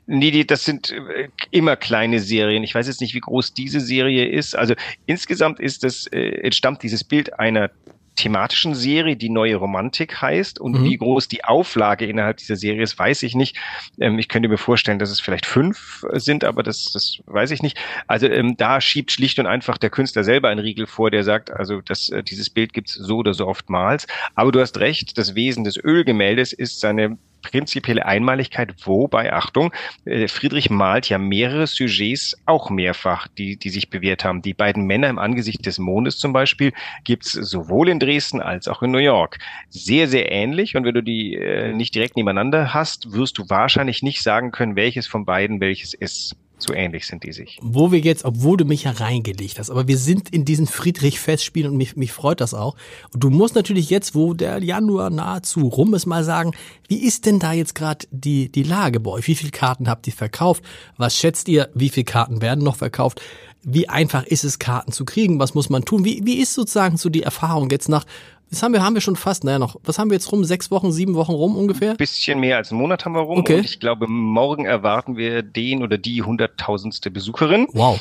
Nee, 0.07 0.31
die, 0.31 0.47
das 0.47 0.65
sind 0.65 0.93
äh, 0.93 1.29
immer 1.51 1.77
kleine 1.77 2.21
Serien. 2.21 2.63
Ich 2.63 2.75
weiß 2.75 2.87
jetzt 2.87 3.01
nicht, 3.01 3.15
wie 3.15 3.21
groß 3.21 3.55
diese 3.55 3.81
Serie 3.81 4.27
ist. 4.29 4.57
Also 4.57 4.75
insgesamt 5.07 5.61
ist 5.61 5.85
das, 5.85 6.07
äh, 6.09 6.41
entstammt 6.43 6.83
dieses 6.83 7.05
Bild 7.05 7.39
einer 7.39 7.71
thematischen 8.17 8.75
Serie, 8.75 9.17
die 9.17 9.29
neue 9.29 9.57
Romantik 9.57 10.21
heißt. 10.21 10.59
Und 10.59 10.81
mhm. 10.81 10.85
wie 10.85 10.97
groß 10.97 11.29
die 11.29 11.45
Auflage 11.45 12.07
innerhalb 12.07 12.39
dieser 12.39 12.57
Serie 12.57 12.83
ist, 12.83 12.99
weiß 12.99 13.23
ich 13.23 13.35
nicht. 13.35 13.57
Ähm, 14.01 14.19
ich 14.19 14.29
könnte 14.29 14.49
mir 14.49 14.59
vorstellen, 14.59 14.99
dass 14.99 15.11
es 15.11 15.21
vielleicht 15.21 15.47
fünf 15.47 16.05
sind, 16.15 16.43
aber 16.43 16.63
das, 16.63 16.91
das 16.93 17.19
weiß 17.27 17.51
ich 17.53 17.63
nicht. 17.63 17.79
Also 18.07 18.27
ähm, 18.27 18.57
da 18.57 18.81
schiebt 18.81 19.13
schlicht 19.13 19.39
und 19.39 19.47
einfach 19.47 19.79
der 19.79 19.91
Künstler 19.91 20.25
selber 20.25 20.49
einen 20.49 20.61
Riegel 20.61 20.87
vor, 20.87 21.11
der 21.11 21.23
sagt, 21.23 21.51
also 21.51 21.81
das, 21.83 22.09
äh, 22.09 22.23
dieses 22.23 22.51
Bild 22.51 22.73
gibt's 22.73 22.95
so 22.95 23.19
oder 23.19 23.35
so 23.35 23.47
oftmals. 23.47 24.07
Aber 24.35 24.51
du 24.51 24.61
hast 24.61 24.81
recht, 24.81 25.17
das 25.19 25.35
Wesen 25.35 25.65
des 25.65 25.77
Ölgemäldes 25.77 26.53
ist 26.53 26.81
seine 26.81 27.19
prinzipielle 27.51 28.05
Einmaligkeit, 28.05 28.75
wobei, 28.85 29.33
Achtung, 29.33 29.73
äh, 30.05 30.27
Friedrich 30.27 30.69
malt 30.69 31.09
ja 31.09 31.19
mehrere 31.19 31.67
Sujets 31.67 32.37
auch 32.45 32.71
mehrfach, 32.71 33.29
die, 33.29 33.57
die 33.57 33.71
sich 33.71 33.89
bewährt 33.89 34.25
haben. 34.25 34.43
Die 34.43 34.55
beiden 34.55 34.85
Männer 34.85 35.09
im 35.09 35.19
Angesicht 35.19 35.65
des 35.65 35.79
Mondes 35.79 36.19
zum 36.19 36.33
Beispiel 36.33 36.73
gibt's 37.05 37.33
sowohl 37.33 37.89
in 37.89 38.01
Dresden 38.01 38.41
als 38.41 38.67
auch 38.67 38.83
in 38.83 38.91
New 38.91 38.99
York. 38.99 39.39
Sehr, 39.69 40.09
sehr 40.09 40.33
ähnlich 40.33 40.77
und 40.77 40.85
wenn 40.85 40.95
du 40.95 41.03
die 41.03 41.35
äh, 41.35 41.73
nicht 41.73 41.95
direkt 41.95 42.17
nebeneinander 42.17 42.75
hast, 42.75 43.13
wirst 43.13 43.39
du 43.39 43.49
wahrscheinlich 43.49 44.03
nicht 44.03 44.23
sagen 44.23 44.51
können, 44.51 44.75
welches 44.75 45.07
von 45.07 45.25
beiden 45.25 45.61
welches 45.61 45.95
ist. 45.95 46.37
So 46.59 46.73
ähnlich 46.73 47.07
sind 47.07 47.23
die 47.23 47.33
sich. 47.33 47.59
Wo 47.61 47.93
wir 47.93 47.99
jetzt, 47.99 48.25
obwohl 48.25 48.57
du 48.57 48.65
mich 48.65 48.85
ja 48.85 48.93
reingelegt 48.93 49.59
hast, 49.59 49.69
aber 49.71 49.89
wir 49.89 49.99
sind 49.99 50.31
in 50.31 50.47
diesen 50.47 50.67
Friedrich-Festspielen 50.67 51.73
und 51.73 51.77
mich, 51.77 51.97
mich 51.97 52.13
freut 52.13 52.41
das 52.41 52.55
auch. 52.55 52.77
Und 53.13 53.23
du 53.23 53.31
musst 53.31 53.55
natürlich 53.55 53.91
jetzt, 53.91 54.15
wo 54.15 54.33
der 54.33 54.63
Januar 54.63 55.11
nahezu 55.11 55.69
rum 55.69 55.93
ist, 55.93 56.07
mal 56.07 56.25
sagen, 56.25 56.53
wie 56.89 57.05
ist 57.05 57.27
denn 57.27 57.39
da 57.39 57.53
jetzt 57.53 57.75
gerade 57.75 58.07
die, 58.11 58.51
die 58.51 58.63
Lage 58.63 59.01
bei 59.01 59.11
euch? 59.11 59.27
Wie 59.27 59.35
viele 59.35 59.51
Karten 59.51 59.89
habt 59.89 60.07
ihr 60.07 60.15
verkauft? 60.15 60.63
Was 60.97 61.15
schätzt 61.17 61.49
ihr? 61.49 61.69
Wie 61.75 61.91
viele 61.91 62.05
Karten 62.05 62.41
werden 62.41 62.65
noch 62.65 62.77
verkauft? 62.77 63.21
Wie 63.69 63.89
einfach 63.89 64.25
ist 64.25 64.45
es, 64.45 64.61
Karten 64.61 64.93
zu 64.93 65.05
kriegen? 65.05 65.41
Was 65.41 65.55
muss 65.55 65.71
man 65.71 65.85
tun? 65.85 66.05
Wie, 66.05 66.25
wie 66.25 66.39
ist 66.39 66.55
sozusagen 66.55 66.97
so 66.97 67.09
die 67.09 67.25
Erfahrung 67.25 67.69
jetzt 67.71 67.89
nach 67.89 68.05
das 68.49 68.63
haben 68.63 68.73
wir, 68.73 68.81
haben 68.81 68.95
wir 68.95 69.01
schon 69.01 69.17
fast, 69.17 69.43
naja 69.43 69.59
noch, 69.59 69.75
was 69.83 69.99
haben 69.99 70.09
wir 70.09 70.15
jetzt 70.15 70.31
rum? 70.31 70.45
Sechs 70.45 70.71
Wochen, 70.71 70.93
sieben 70.93 71.15
Wochen 71.15 71.33
rum 71.33 71.57
ungefähr? 71.57 71.91
Ein 71.91 71.97
bisschen 71.97 72.39
mehr 72.39 72.59
als 72.59 72.71
einen 72.71 72.81
Monat 72.81 73.05
haben 73.05 73.15
wir 73.15 73.23
rum. 73.23 73.41
Okay. 73.41 73.57
Und 73.57 73.65
ich 73.65 73.81
glaube, 73.81 74.07
morgen 74.07 74.67
erwarten 74.67 75.17
wir 75.17 75.43
den 75.43 75.83
oder 75.83 75.99
die 75.99 76.23
hunderttausendste 76.23 77.11
Besucherin. 77.11 77.67
Wow. 77.73 78.01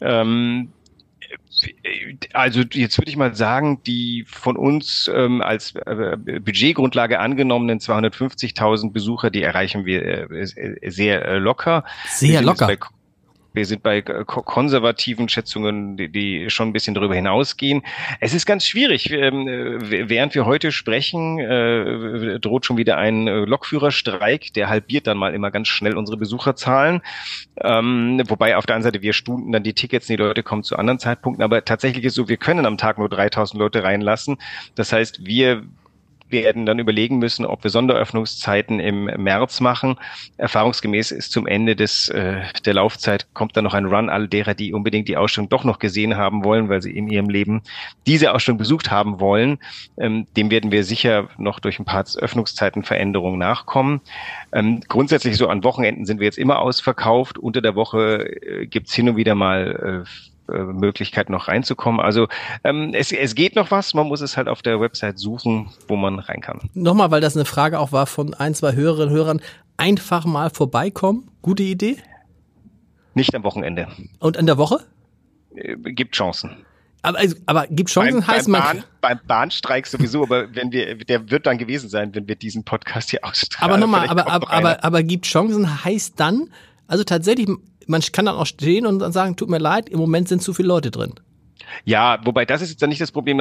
Ähm, 0.00 0.68
also 2.32 2.60
jetzt 2.60 2.98
würde 2.98 3.10
ich 3.10 3.16
mal 3.16 3.34
sagen, 3.34 3.82
die 3.84 4.24
von 4.28 4.56
uns 4.56 5.10
ähm, 5.12 5.42
als 5.42 5.74
äh, 5.74 6.16
Budgetgrundlage 6.16 7.18
angenommenen 7.18 7.80
250.000 7.80 8.92
Besucher, 8.92 9.30
die 9.30 9.42
erreichen 9.42 9.84
wir 9.86 10.30
äh, 10.30 10.46
sehr 10.88 11.24
äh, 11.24 11.38
locker. 11.38 11.84
Sehr 12.10 12.42
locker. 12.42 12.76
Wir 13.54 13.66
sind 13.66 13.84
bei 13.84 14.02
konservativen 14.02 15.28
Schätzungen, 15.28 15.96
die, 15.96 16.08
die 16.08 16.50
schon 16.50 16.68
ein 16.68 16.72
bisschen 16.72 16.94
darüber 16.94 17.14
hinausgehen. 17.14 17.82
Es 18.18 18.34
ist 18.34 18.46
ganz 18.46 18.66
schwierig. 18.66 19.12
Ähm, 19.12 19.46
während 19.80 20.34
wir 20.34 20.44
heute 20.44 20.72
sprechen, 20.72 21.38
äh, 21.38 22.40
droht 22.40 22.66
schon 22.66 22.76
wieder 22.76 22.98
ein 22.98 23.28
äh, 23.28 23.44
Lokführerstreik, 23.44 24.52
der 24.54 24.68
halbiert 24.68 25.06
dann 25.06 25.18
mal 25.18 25.32
immer 25.34 25.52
ganz 25.52 25.68
schnell 25.68 25.96
unsere 25.96 26.16
Besucherzahlen. 26.16 27.00
Ähm, 27.60 28.20
wobei 28.26 28.56
auf 28.56 28.66
der 28.66 28.74
anderen 28.74 28.92
Seite 28.92 29.02
wir 29.02 29.12
stunden 29.12 29.52
dann 29.52 29.62
die 29.62 29.72
Tickets, 29.72 30.08
die 30.08 30.16
Leute 30.16 30.42
kommen 30.42 30.64
zu 30.64 30.76
anderen 30.76 30.98
Zeitpunkten. 30.98 31.44
Aber 31.44 31.64
tatsächlich 31.64 32.04
ist 32.04 32.14
so, 32.14 32.28
wir 32.28 32.38
können 32.38 32.66
am 32.66 32.76
Tag 32.76 32.98
nur 32.98 33.08
3000 33.08 33.56
Leute 33.56 33.84
reinlassen. 33.84 34.38
Das 34.74 34.92
heißt, 34.92 35.24
wir 35.26 35.62
werden 36.34 36.66
dann 36.66 36.78
überlegen 36.78 37.18
müssen, 37.18 37.46
ob 37.46 37.64
wir 37.64 37.70
Sonderöffnungszeiten 37.70 38.80
im 38.80 39.04
März 39.04 39.60
machen. 39.60 39.96
Erfahrungsgemäß 40.36 41.12
ist 41.12 41.32
zum 41.32 41.46
Ende 41.46 41.76
des, 41.76 42.08
äh, 42.10 42.42
der 42.66 42.74
Laufzeit 42.74 43.32
kommt 43.32 43.56
dann 43.56 43.64
noch 43.64 43.72
ein 43.72 43.86
Run 43.86 44.10
all 44.10 44.28
derer, 44.28 44.54
die 44.54 44.74
unbedingt 44.74 45.08
die 45.08 45.16
Ausstellung 45.16 45.48
doch 45.48 45.64
noch 45.64 45.78
gesehen 45.78 46.16
haben 46.16 46.44
wollen, 46.44 46.68
weil 46.68 46.82
sie 46.82 46.94
in 46.94 47.08
ihrem 47.08 47.30
Leben 47.30 47.62
diese 48.06 48.34
Ausstellung 48.34 48.58
besucht 48.58 48.90
haben 48.90 49.20
wollen. 49.20 49.58
Ähm, 49.96 50.26
dem 50.36 50.50
werden 50.50 50.70
wir 50.70 50.84
sicher 50.84 51.28
noch 51.38 51.60
durch 51.60 51.78
ein 51.78 51.86
paar 51.86 52.04
Öffnungszeitenveränderungen 52.18 53.38
nachkommen. 53.38 54.02
Ähm, 54.52 54.80
grundsätzlich 54.88 55.36
so 55.36 55.48
an 55.48 55.64
Wochenenden 55.64 56.04
sind 56.04 56.20
wir 56.20 56.26
jetzt 56.26 56.38
immer 56.38 56.58
ausverkauft. 56.58 57.38
Unter 57.38 57.62
der 57.62 57.74
Woche 57.74 58.26
äh, 58.42 58.66
gibt's 58.66 58.94
hin 58.94 59.08
und 59.08 59.16
wieder 59.16 59.34
mal 59.34 60.04
äh, 60.04 60.33
Möglichkeit 60.48 61.30
noch 61.30 61.48
reinzukommen. 61.48 62.00
Also 62.00 62.28
ähm, 62.64 62.92
es, 62.94 63.12
es 63.12 63.34
geht 63.34 63.56
noch 63.56 63.70
was, 63.70 63.94
man 63.94 64.08
muss 64.08 64.20
es 64.20 64.36
halt 64.36 64.48
auf 64.48 64.62
der 64.62 64.80
Website 64.80 65.18
suchen, 65.18 65.70
wo 65.88 65.96
man 65.96 66.18
rein 66.18 66.40
kann. 66.40 66.60
Nochmal, 66.74 67.10
weil 67.10 67.20
das 67.20 67.36
eine 67.36 67.44
Frage 67.44 67.78
auch 67.78 67.92
war 67.92 68.06
von 68.06 68.34
ein, 68.34 68.54
zwei 68.54 68.74
Hörerinnen 68.74 69.08
und 69.08 69.14
Hörern, 69.14 69.40
einfach 69.76 70.24
mal 70.24 70.50
vorbeikommen, 70.50 71.30
gute 71.42 71.62
Idee? 71.62 71.96
Nicht 73.14 73.34
am 73.34 73.44
Wochenende. 73.44 73.88
Und 74.18 74.36
in 74.36 74.46
der 74.46 74.58
Woche? 74.58 74.80
Äh, 75.54 75.76
gibt 75.76 76.14
Chancen. 76.14 76.64
Aber, 77.02 77.18
also, 77.18 77.36
aber 77.46 77.66
gibt 77.66 77.90
Chancen 77.90 78.20
beim, 78.20 78.26
heißt 78.26 78.46
beim 78.46 78.52
man. 78.52 78.62
Bahn, 78.62 78.84
beim 79.00 79.20
Bahnstreik 79.26 79.86
sowieso, 79.86 80.22
aber 80.22 80.54
wenn 80.54 80.72
wir, 80.72 80.96
der 80.96 81.30
wird 81.30 81.46
dann 81.46 81.58
gewesen 81.58 81.90
sein, 81.90 82.14
wenn 82.14 82.26
wir 82.26 82.36
diesen 82.36 82.64
Podcast 82.64 83.10
hier 83.10 83.24
ausstrahlen. 83.24 83.72
Aber 83.72 83.80
nochmal, 83.80 84.08
aber, 84.08 84.30
aber, 84.30 84.50
aber, 84.50 84.84
aber 84.84 85.02
gibt 85.02 85.26
Chancen 85.26 85.84
heißt 85.84 86.18
dann, 86.18 86.48
also 86.86 87.04
tatsächlich 87.04 87.48
man 87.86 88.00
kann 88.12 88.26
dann 88.26 88.36
auch 88.36 88.46
stehen 88.46 88.86
und 88.86 88.98
dann 88.98 89.12
sagen, 89.12 89.36
tut 89.36 89.48
mir 89.48 89.58
leid, 89.58 89.88
im 89.88 89.98
Moment 89.98 90.28
sind 90.28 90.42
zu 90.42 90.52
viele 90.52 90.68
Leute 90.68 90.90
drin. 90.90 91.14
Ja, 91.84 92.18
wobei 92.24 92.44
das 92.44 92.62
ist 92.62 92.70
jetzt 92.70 92.82
dann 92.82 92.90
nicht 92.90 93.00
das 93.00 93.12
Problem. 93.12 93.40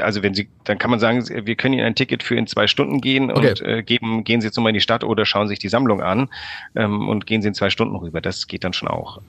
Also 0.00 0.22
wenn 0.22 0.34
Sie, 0.34 0.48
dann 0.64 0.78
kann 0.78 0.90
man 0.90 1.00
sagen, 1.00 1.24
wir 1.28 1.54
können 1.54 1.74
Ihnen 1.74 1.84
ein 1.84 1.94
Ticket 1.94 2.22
für 2.22 2.36
in 2.36 2.46
zwei 2.46 2.66
Stunden 2.66 3.00
gehen 3.00 3.30
okay. 3.30 3.50
und 3.50 3.62
äh, 3.62 3.82
geben, 3.82 4.24
gehen 4.24 4.40
Sie 4.40 4.46
jetzt 4.46 4.56
nochmal 4.56 4.70
in 4.70 4.74
die 4.74 4.80
Stadt 4.80 5.04
oder 5.04 5.24
schauen 5.24 5.48
sich 5.48 5.58
die 5.58 5.68
Sammlung 5.68 6.02
an 6.02 6.28
ähm, 6.74 7.08
und 7.08 7.26
gehen 7.26 7.42
Sie 7.42 7.48
in 7.48 7.54
zwei 7.54 7.70
Stunden 7.70 7.96
rüber. 7.96 8.20
Das 8.20 8.46
geht 8.46 8.64
dann 8.64 8.72
schon 8.72 8.88
auch. 8.88 9.20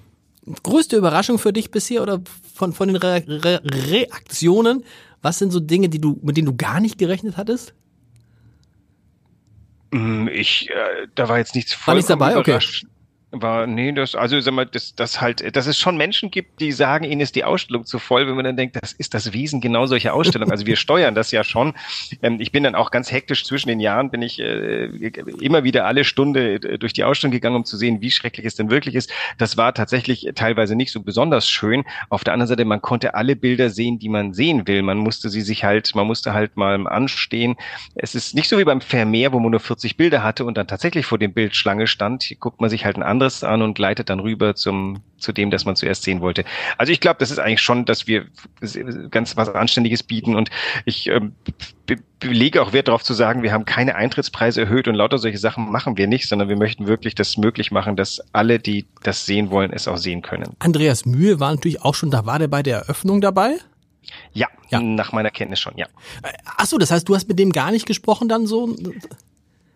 Größte 0.64 0.98
Überraschung 0.98 1.38
für 1.38 1.54
dich 1.54 1.72
bisher 1.72 2.02
oder 2.02 2.22
von, 2.54 2.74
von 2.74 2.88
den 2.88 2.98
Re 2.98 3.24
Re 3.28 3.62
Reaktionen? 3.64 4.84
Was 5.22 5.38
sind 5.38 5.52
so 5.52 5.60
Dinge, 5.60 5.88
die 5.88 6.02
du, 6.02 6.20
mit 6.24 6.36
denen 6.36 6.48
du 6.48 6.56
gar 6.56 6.80
nicht 6.80 6.98
gerechnet 6.98 7.38
hattest? 7.38 7.74
Mm, 9.92 10.28
ich, 10.30 10.70
äh, 10.70 11.08
da 11.14 11.30
war 11.30 11.38
jetzt 11.38 11.54
nichts 11.54 11.74
vollkommen 11.74 11.88
war 11.88 11.96
nichts 11.96 12.08
dabei? 12.08 12.38
Okay. 12.38 12.60
War, 13.32 13.66
nee, 13.66 13.92
das, 13.94 14.16
also 14.16 14.40
sag 14.40 14.54
mal, 14.54 14.66
das, 14.66 14.94
das 14.96 15.22
halt, 15.22 15.56
dass 15.56 15.66
es 15.66 15.78
schon 15.78 15.96
Menschen 15.96 16.32
gibt, 16.32 16.60
die 16.60 16.72
sagen, 16.72 17.06
ihnen 17.06 17.22
ist 17.22 17.36
die 17.36 17.44
Ausstellung 17.44 17.86
zu 17.86 17.98
voll, 17.98 18.28
wenn 18.28 18.36
man 18.36 18.44
dann 18.44 18.58
denkt, 18.58 18.78
das 18.82 18.92
ist 18.92 19.14
das 19.14 19.32
Wesen 19.34 19.62
genau 19.62 19.86
solcher 19.86 20.14
Ausstellungen. 20.14 20.52
Also 20.52 20.66
wir 20.66 20.76
steuern 20.76 21.16
das 21.16 21.32
ja 21.32 21.44
schon. 21.44 21.74
Ähm, 22.22 22.38
ich 22.40 22.52
bin 22.52 22.64
dann 22.64 22.76
auch 22.76 22.92
ganz 22.92 23.12
hektisch 23.12 23.46
zwischen 23.46 23.70
den 23.70 23.80
Jahren, 23.80 24.12
bin 24.12 24.22
ich 24.22 24.40
äh, 24.40 24.86
immer 25.40 25.64
wieder 25.64 25.86
alle 25.86 26.04
Stunde 26.04 26.56
äh, 26.56 26.78
durch 26.78 26.94
die 26.94 27.04
Ausstellung 27.04 27.32
gegangen, 27.32 27.56
um 27.56 27.66
zu 27.66 27.78
sehen, 27.78 28.02
wie 28.02 28.12
schrecklich 28.12 28.46
es 28.46 28.56
denn 28.56 28.70
wirklich 28.70 28.96
ist. 28.96 29.12
Das 29.38 29.56
war 29.56 29.74
tatsächlich 29.74 30.28
teilweise 30.36 30.76
nicht 30.76 30.92
so 30.92 31.02
besonders 31.02 31.50
schön. 31.50 31.86
Auf 32.10 32.24
der 32.24 32.34
anderen 32.34 32.48
Seite, 32.48 32.66
man 32.66 32.82
konnte 32.82 33.14
alle 33.14 33.36
Bilder 33.36 33.70
sehen, 33.70 33.98
die 33.98 34.10
man 34.10 34.34
sehen 34.34 34.68
will. 34.68 34.82
Man 34.82 34.98
musste 34.98 35.30
sie 35.30 35.42
sich 35.42 35.64
halt, 35.64 35.96
man 35.96 36.08
musste 36.08 36.34
halt 36.34 36.58
mal 36.58 36.86
anstehen. 36.88 37.56
Es 37.96 38.16
ist 38.16 38.36
nicht 38.36 38.50
so 38.50 38.58
wie 38.58 38.64
beim 38.66 38.82
Vermeer, 38.82 39.32
wo 39.32 39.40
man 39.40 39.52
nur 39.52 39.60
40 39.60 39.96
Bilder 39.96 40.24
hatte 40.24 40.44
und 40.44 40.58
dann 40.58 40.68
tatsächlich 40.68 41.06
vor 41.06 41.18
dem 41.18 41.34
Bild 41.34 41.56
Schlange 41.56 41.88
stand. 41.88 42.24
Hier 42.24 42.38
guckt 42.38 42.60
man 42.60 42.70
sich 42.70 42.86
halt 42.86 42.98
ein 42.98 43.04
an 43.44 43.62
und 43.62 43.74
gleitet 43.74 44.10
dann 44.10 44.20
rüber 44.20 44.56
zum 44.56 45.02
zu 45.18 45.32
dem, 45.32 45.52
das 45.52 45.66
man 45.66 45.76
zuerst 45.76 46.04
sehen 46.04 46.20
wollte. 46.20 46.44
Also 46.78 46.92
ich 46.92 47.00
glaube, 47.00 47.18
das 47.20 47.32
ist 47.32 47.40
eigentlich 47.40 47.62
schon, 47.62 47.86
dass 47.86 48.08
wir 48.08 48.26
ganz 49.12 49.38
was 49.38 49.50
Anständiges 49.50 50.04
bieten 50.04 50.36
und 50.36 50.50
ich 50.86 51.08
ähm, 51.08 51.34
lege 52.24 52.62
auch 52.62 52.74
Wert 52.74 52.88
darauf 52.88 53.04
zu 53.04 53.14
sagen, 53.14 53.44
wir 53.44 53.52
haben 53.52 53.66
keine 53.66 53.96
Eintrittspreise 53.96 54.62
erhöht 54.62 54.88
und 54.88 54.96
lauter 54.96 55.18
solche 55.18 55.38
Sachen 55.38 55.72
machen 55.72 55.98
wir 55.98 56.08
nicht, 56.08 56.28
sondern 56.28 56.50
wir 56.50 56.58
möchten 56.58 56.88
wirklich 56.88 57.16
das 57.16 57.38
möglich 57.38 57.72
machen, 57.72 57.96
dass 57.96 58.22
alle, 58.34 58.60
die 58.60 58.86
das 59.04 59.26
sehen 59.26 59.52
wollen, 59.52 59.72
es 59.74 59.88
auch 59.88 59.98
sehen 59.98 60.22
können. 60.22 60.56
Andreas 60.60 61.06
Mühe 61.06 61.40
war 61.40 61.52
natürlich 61.52 61.82
auch 61.82 61.96
schon 61.96 62.12
da, 62.12 62.26
war 62.26 62.40
der 62.40 62.48
bei 62.48 62.64
der 62.64 62.80
Eröffnung 62.80 63.22
dabei? 63.22 63.58
Ja, 64.34 64.48
ja. 64.70 64.82
nach 64.82 65.12
meiner 65.12 65.30
Kenntnis 65.30 65.60
schon, 65.60 65.74
ja. 65.78 65.86
Ach 66.58 66.66
so, 66.66 66.78
das 66.78 66.92
heißt, 66.92 67.08
du 67.08 67.16
hast 67.16 67.28
mit 67.28 67.38
dem 67.38 67.52
gar 67.52 67.72
nicht 67.72 67.86
gesprochen 67.86 68.28
dann 68.28 68.48
so? 68.48 68.76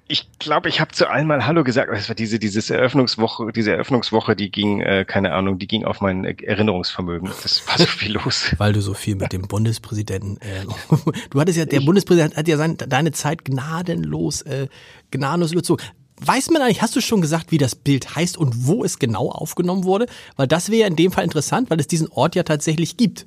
Ich 0.08 0.28
glaube, 0.38 0.70
ich 0.70 0.80
habe 0.80 0.92
zu 0.92 1.10
allen 1.10 1.26
mal 1.26 1.48
Hallo 1.48 1.64
gesagt. 1.64 1.90
Es 1.92 2.10
war 2.10 2.16
diese 2.16 2.38
dieses 2.38 2.70
Eröffnungswoche, 2.70 3.52
diese 3.52 3.72
Eröffnungswoche, 3.72 4.36
die 4.36 4.52
ging, 4.52 4.82
äh, 4.82 5.04
keine 5.04 5.34
Ahnung, 5.34 5.58
die 5.58 5.66
ging 5.68 5.84
auf 5.84 6.00
mein 6.00 6.26
Erinnerungsvermögen. 6.26 7.30
Das 7.42 7.68
war 7.68 7.78
so 7.78 7.86
viel 7.86 8.14
los. 8.14 8.54
Weil 8.58 8.74
du 8.74 8.82
so 8.82 8.94
viel 8.94 9.16
mit 9.16 9.34
dem 9.34 9.44
Bundespräsidenten. 9.44 10.38
Äh, 10.42 10.66
du 11.32 11.40
hattest 11.40 11.58
ja, 11.58 11.66
der 11.66 11.80
ich, 11.80 11.86
Bundespräsident 11.86 12.38
hat 12.38 12.48
ja 12.48 12.58
sein, 12.58 12.78
deine 12.78 13.14
Zeit 13.14 13.46
gnadenlos, 13.46 14.44
äh, 14.44 14.68
gnadenlos 15.10 15.52
überzogen. 15.52 15.84
Weiß 16.18 16.52
man 16.52 16.62
eigentlich, 16.62 16.82
hast 16.84 16.96
du 16.96 17.02
schon 17.02 17.20
gesagt, 17.20 17.52
wie 17.52 17.58
das 17.58 17.76
Bild 17.76 18.16
heißt 18.16 18.38
und 18.38 18.68
wo 18.68 18.86
es 18.86 19.00
genau 19.00 19.30
aufgenommen 19.32 19.84
wurde? 19.84 20.06
Weil 20.36 20.48
das 20.48 20.70
wäre 20.70 20.88
in 20.88 20.96
dem 20.96 21.12
Fall 21.12 21.24
interessant, 21.24 21.70
weil 21.72 21.80
es 21.80 21.88
diesen 21.88 22.10
Ort 22.10 22.36
ja 22.36 22.44
tatsächlich 22.44 22.96
gibt. 22.96 23.26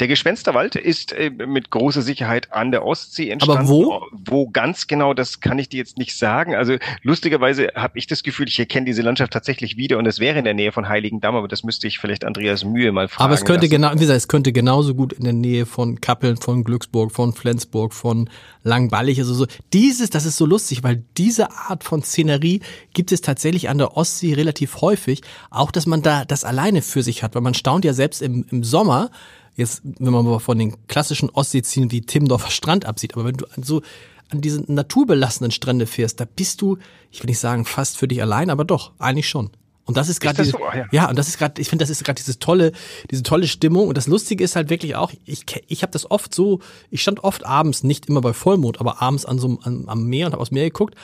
Der 0.00 0.08
Gespensterwald 0.08 0.76
ist 0.76 1.12
äh, 1.12 1.30
mit 1.30 1.70
großer 1.70 2.02
Sicherheit 2.02 2.52
an 2.52 2.70
der 2.70 2.84
Ostsee 2.84 3.30
entstanden. 3.30 3.62
Aber 3.62 3.68
wo? 3.68 4.06
Wo 4.12 4.48
ganz 4.48 4.86
genau, 4.86 5.14
das 5.14 5.40
kann 5.40 5.58
ich 5.58 5.68
dir 5.68 5.78
jetzt 5.78 5.98
nicht 5.98 6.16
sagen. 6.16 6.54
Also 6.54 6.76
lustigerweise 7.02 7.72
habe 7.74 7.98
ich 7.98 8.06
das 8.06 8.22
Gefühl, 8.22 8.48
ich 8.48 8.58
erkenne 8.58 8.86
diese 8.86 9.02
Landschaft 9.02 9.32
tatsächlich 9.32 9.76
wieder 9.76 9.98
und 9.98 10.06
es 10.06 10.20
wäre 10.20 10.38
in 10.38 10.44
der 10.44 10.54
Nähe 10.54 10.72
von 10.72 10.88
Heiligendamm, 10.88 11.34
aber 11.34 11.48
das 11.48 11.64
müsste 11.64 11.86
ich 11.86 11.98
vielleicht 11.98 12.24
Andreas 12.24 12.64
Mühe 12.64 12.92
mal 12.92 13.08
fragen. 13.08 13.24
Aber 13.24 13.34
es 13.34 13.44
könnte 13.44 13.68
genau, 13.68 13.92
wie 13.94 13.98
gesagt, 13.98 14.16
es 14.16 14.28
könnte 14.28 14.52
genauso 14.52 14.94
gut 14.94 15.12
in 15.12 15.24
der 15.24 15.32
Nähe 15.32 15.66
von 15.66 16.00
Kappeln, 16.00 16.36
von 16.36 16.64
Glücksburg, 16.64 17.12
von 17.12 17.32
Flensburg, 17.32 17.94
von 17.94 18.28
Langballig, 18.62 19.18
also 19.18 19.34
so. 19.34 19.46
Dieses, 19.72 20.10
das 20.10 20.24
ist 20.24 20.36
so 20.36 20.46
lustig, 20.46 20.82
weil 20.82 21.02
diese 21.16 21.50
Art 21.50 21.84
von 21.84 22.02
Szenerie 22.02 22.60
gibt 22.92 23.12
es 23.12 23.20
tatsächlich 23.20 23.68
an 23.68 23.78
der 23.78 23.96
Ostsee 23.96 24.34
relativ 24.34 24.80
häufig. 24.80 25.22
Auch, 25.50 25.70
dass 25.70 25.86
man 25.86 26.02
da 26.02 26.24
das 26.24 26.44
alleine 26.44 26.82
für 26.82 27.02
sich 27.02 27.22
hat, 27.22 27.34
weil 27.34 27.42
man 27.42 27.54
staunt 27.54 27.84
ja 27.84 27.92
selbst 27.92 28.22
im, 28.22 28.44
im 28.50 28.64
Sommer, 28.64 29.10
jetzt, 29.58 29.82
wenn 29.84 30.12
man 30.12 30.24
mal 30.24 30.38
von 30.38 30.58
den 30.58 30.76
klassischen 30.86 31.28
Ostseezielen 31.30 31.90
wie 31.90 32.00
Timmendorfer 32.00 32.50
Strand 32.50 32.86
absieht, 32.86 33.14
aber 33.14 33.26
wenn 33.26 33.36
du 33.36 33.46
so 33.60 33.82
an 34.30 34.40
diesen 34.40 34.64
naturbelassenen 34.72 35.50
Strände 35.50 35.86
fährst, 35.86 36.20
da 36.20 36.24
bist 36.24 36.62
du, 36.62 36.78
ich 37.10 37.22
will 37.22 37.28
nicht 37.28 37.40
sagen 37.40 37.64
fast 37.64 37.98
für 37.98 38.08
dich 38.08 38.22
allein, 38.22 38.50
aber 38.50 38.64
doch, 38.64 38.92
eigentlich 38.98 39.28
schon. 39.28 39.50
Und 39.88 39.96
das 39.96 40.10
ist 40.10 40.20
gerade 40.20 40.44
so? 40.44 40.58
ja. 40.58 40.86
ja, 40.92 41.08
und 41.08 41.18
das 41.18 41.28
ist 41.28 41.38
gerade, 41.38 41.62
ich 41.62 41.70
finde, 41.70 41.82
das 41.82 41.88
ist 41.88 42.04
gerade 42.04 42.18
dieses 42.18 42.38
tolle, 42.38 42.72
diese 43.10 43.22
tolle 43.22 43.48
Stimmung. 43.48 43.88
Und 43.88 43.96
das 43.96 44.06
Lustige 44.06 44.44
ist 44.44 44.54
halt 44.54 44.68
wirklich 44.68 44.96
auch, 44.96 45.10
ich, 45.24 45.46
ich 45.66 45.80
habe 45.80 45.92
das 45.92 46.10
oft 46.10 46.34
so, 46.34 46.60
ich 46.90 47.00
stand 47.00 47.24
oft 47.24 47.46
abends, 47.46 47.84
nicht 47.84 48.06
immer 48.06 48.20
bei 48.20 48.34
Vollmond, 48.34 48.82
aber 48.82 49.00
abends 49.00 49.24
an 49.24 49.38
so 49.38 49.58
an, 49.62 49.84
am 49.86 50.04
Meer 50.04 50.26
und 50.26 50.32
habe 50.32 50.42
aufs 50.42 50.50
Meer 50.50 50.64
geguckt. 50.64 50.94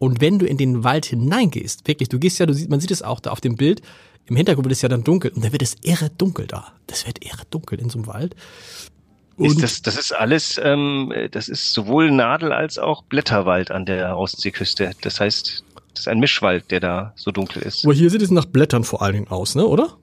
Und 0.00 0.20
wenn 0.20 0.40
du 0.40 0.46
in 0.46 0.56
den 0.56 0.82
Wald 0.82 1.06
hineingehst, 1.06 1.86
wirklich, 1.86 2.08
du 2.08 2.18
gehst 2.18 2.40
ja, 2.40 2.46
du 2.46 2.54
siehst, 2.54 2.70
man 2.70 2.80
sieht 2.80 2.90
es 2.90 3.02
auch 3.02 3.20
da 3.20 3.30
auf 3.30 3.40
dem 3.40 3.54
Bild, 3.54 3.82
im 4.26 4.36
Hintergrund 4.36 4.64
wird 4.64 4.72
es 4.72 4.82
ja 4.82 4.88
dann 4.88 5.04
dunkel 5.04 5.32
und 5.32 5.44
dann 5.44 5.52
wird 5.52 5.62
es 5.62 5.76
irre 5.82 6.10
dunkel 6.10 6.46
da. 6.46 6.72
Das 6.86 7.06
wird 7.06 7.24
irre 7.24 7.42
dunkel 7.50 7.80
in 7.80 7.90
so 7.90 7.98
einem 7.98 8.06
Wald. 8.06 8.34
Und 9.36 9.46
ist 9.46 9.62
das, 9.62 9.82
das 9.82 9.98
ist 9.98 10.12
alles, 10.12 10.60
ähm, 10.62 11.12
das 11.32 11.48
ist 11.48 11.72
sowohl 11.72 12.10
Nadel 12.10 12.52
als 12.52 12.78
auch 12.78 13.02
Blätterwald 13.02 13.70
an 13.70 13.84
der 13.84 14.16
Ostseeküste. 14.16 14.92
Das 15.02 15.20
heißt, 15.20 15.64
das 15.92 16.00
ist 16.00 16.08
ein 16.08 16.20
Mischwald, 16.20 16.70
der 16.70 16.80
da 16.80 17.12
so 17.16 17.32
dunkel 17.32 17.62
ist. 17.62 17.84
Aber 17.84 17.94
hier 17.94 18.10
sieht 18.10 18.22
es 18.22 18.30
nach 18.30 18.44
Blättern 18.44 18.84
vor 18.84 19.02
allen 19.02 19.14
Dingen 19.14 19.28
aus, 19.28 19.54
ne, 19.54 19.66
oder? 19.66 19.96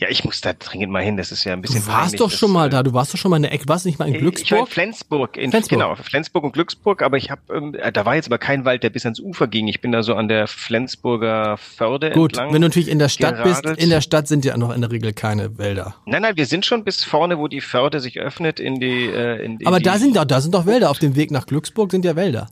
Ja, 0.00 0.08
ich 0.08 0.24
muss 0.24 0.40
da 0.40 0.54
dringend 0.54 0.90
mal 0.90 1.02
hin. 1.02 1.18
Das 1.18 1.30
ist 1.30 1.44
ja 1.44 1.52
ein 1.52 1.60
bisschen. 1.60 1.82
Du 1.82 1.88
warst 1.88 2.18
doch 2.18 2.30
schon 2.30 2.50
mal 2.50 2.70
da. 2.70 2.82
Du 2.82 2.94
warst 2.94 3.12
doch 3.12 3.18
schon 3.18 3.30
mal 3.30 3.36
in 3.36 3.42
der 3.42 3.52
Ecke. 3.52 3.68
Warst 3.68 3.84
nicht 3.84 3.98
mal 3.98 4.08
in 4.08 4.14
Glücksburg? 4.14 4.46
Ich 4.46 4.52
war 4.52 4.60
in 4.60 4.66
Flensburg. 4.66 5.36
In, 5.36 5.50
Flensburg. 5.50 5.78
Genau, 5.78 5.94
Flensburg 5.94 6.44
und 6.44 6.52
Glücksburg. 6.52 7.02
Aber 7.02 7.18
ich 7.18 7.30
habe, 7.30 7.42
ähm, 7.52 7.74
äh, 7.74 7.92
da 7.92 8.06
war 8.06 8.14
jetzt 8.14 8.26
aber 8.26 8.38
kein 8.38 8.64
Wald, 8.64 8.82
der 8.82 8.88
bis 8.88 9.04
ans 9.04 9.20
Ufer 9.20 9.46
ging. 9.46 9.68
Ich 9.68 9.82
bin 9.82 9.92
da 9.92 10.02
so 10.02 10.14
an 10.14 10.28
der 10.28 10.46
Flensburger 10.46 11.58
Förde 11.58 12.12
Gut, 12.12 12.32
entlang. 12.32 12.54
wenn 12.54 12.62
du 12.62 12.68
natürlich 12.68 12.88
in 12.88 12.98
der 12.98 13.10
Stadt 13.10 13.36
geradelt. 13.36 13.62
bist, 13.62 13.82
in 13.84 13.90
der 13.90 14.00
Stadt 14.00 14.26
sind 14.26 14.46
ja 14.46 14.56
noch 14.56 14.74
in 14.74 14.80
der 14.80 14.90
Regel 14.90 15.12
keine 15.12 15.58
Wälder. 15.58 15.96
Nein, 16.06 16.22
nein, 16.22 16.36
wir 16.36 16.46
sind 16.46 16.64
schon 16.64 16.82
bis 16.82 17.04
vorne, 17.04 17.38
wo 17.38 17.46
die 17.46 17.60
Förde 17.60 18.00
sich 18.00 18.18
öffnet 18.18 18.58
in 18.58 18.80
die. 18.80 19.04
Äh, 19.04 19.44
in, 19.44 19.58
in 19.58 19.66
aber 19.66 19.80
die 19.80 19.84
da 19.84 19.98
sind 19.98 20.16
doch, 20.16 20.24
da 20.24 20.40
sind 20.40 20.54
doch 20.54 20.64
Wälder. 20.64 20.88
Auf 20.88 20.98
dem 20.98 21.14
Weg 21.14 21.30
nach 21.30 21.44
Glücksburg 21.44 21.90
sind 21.90 22.06
ja 22.06 22.16
Wälder. 22.16 22.48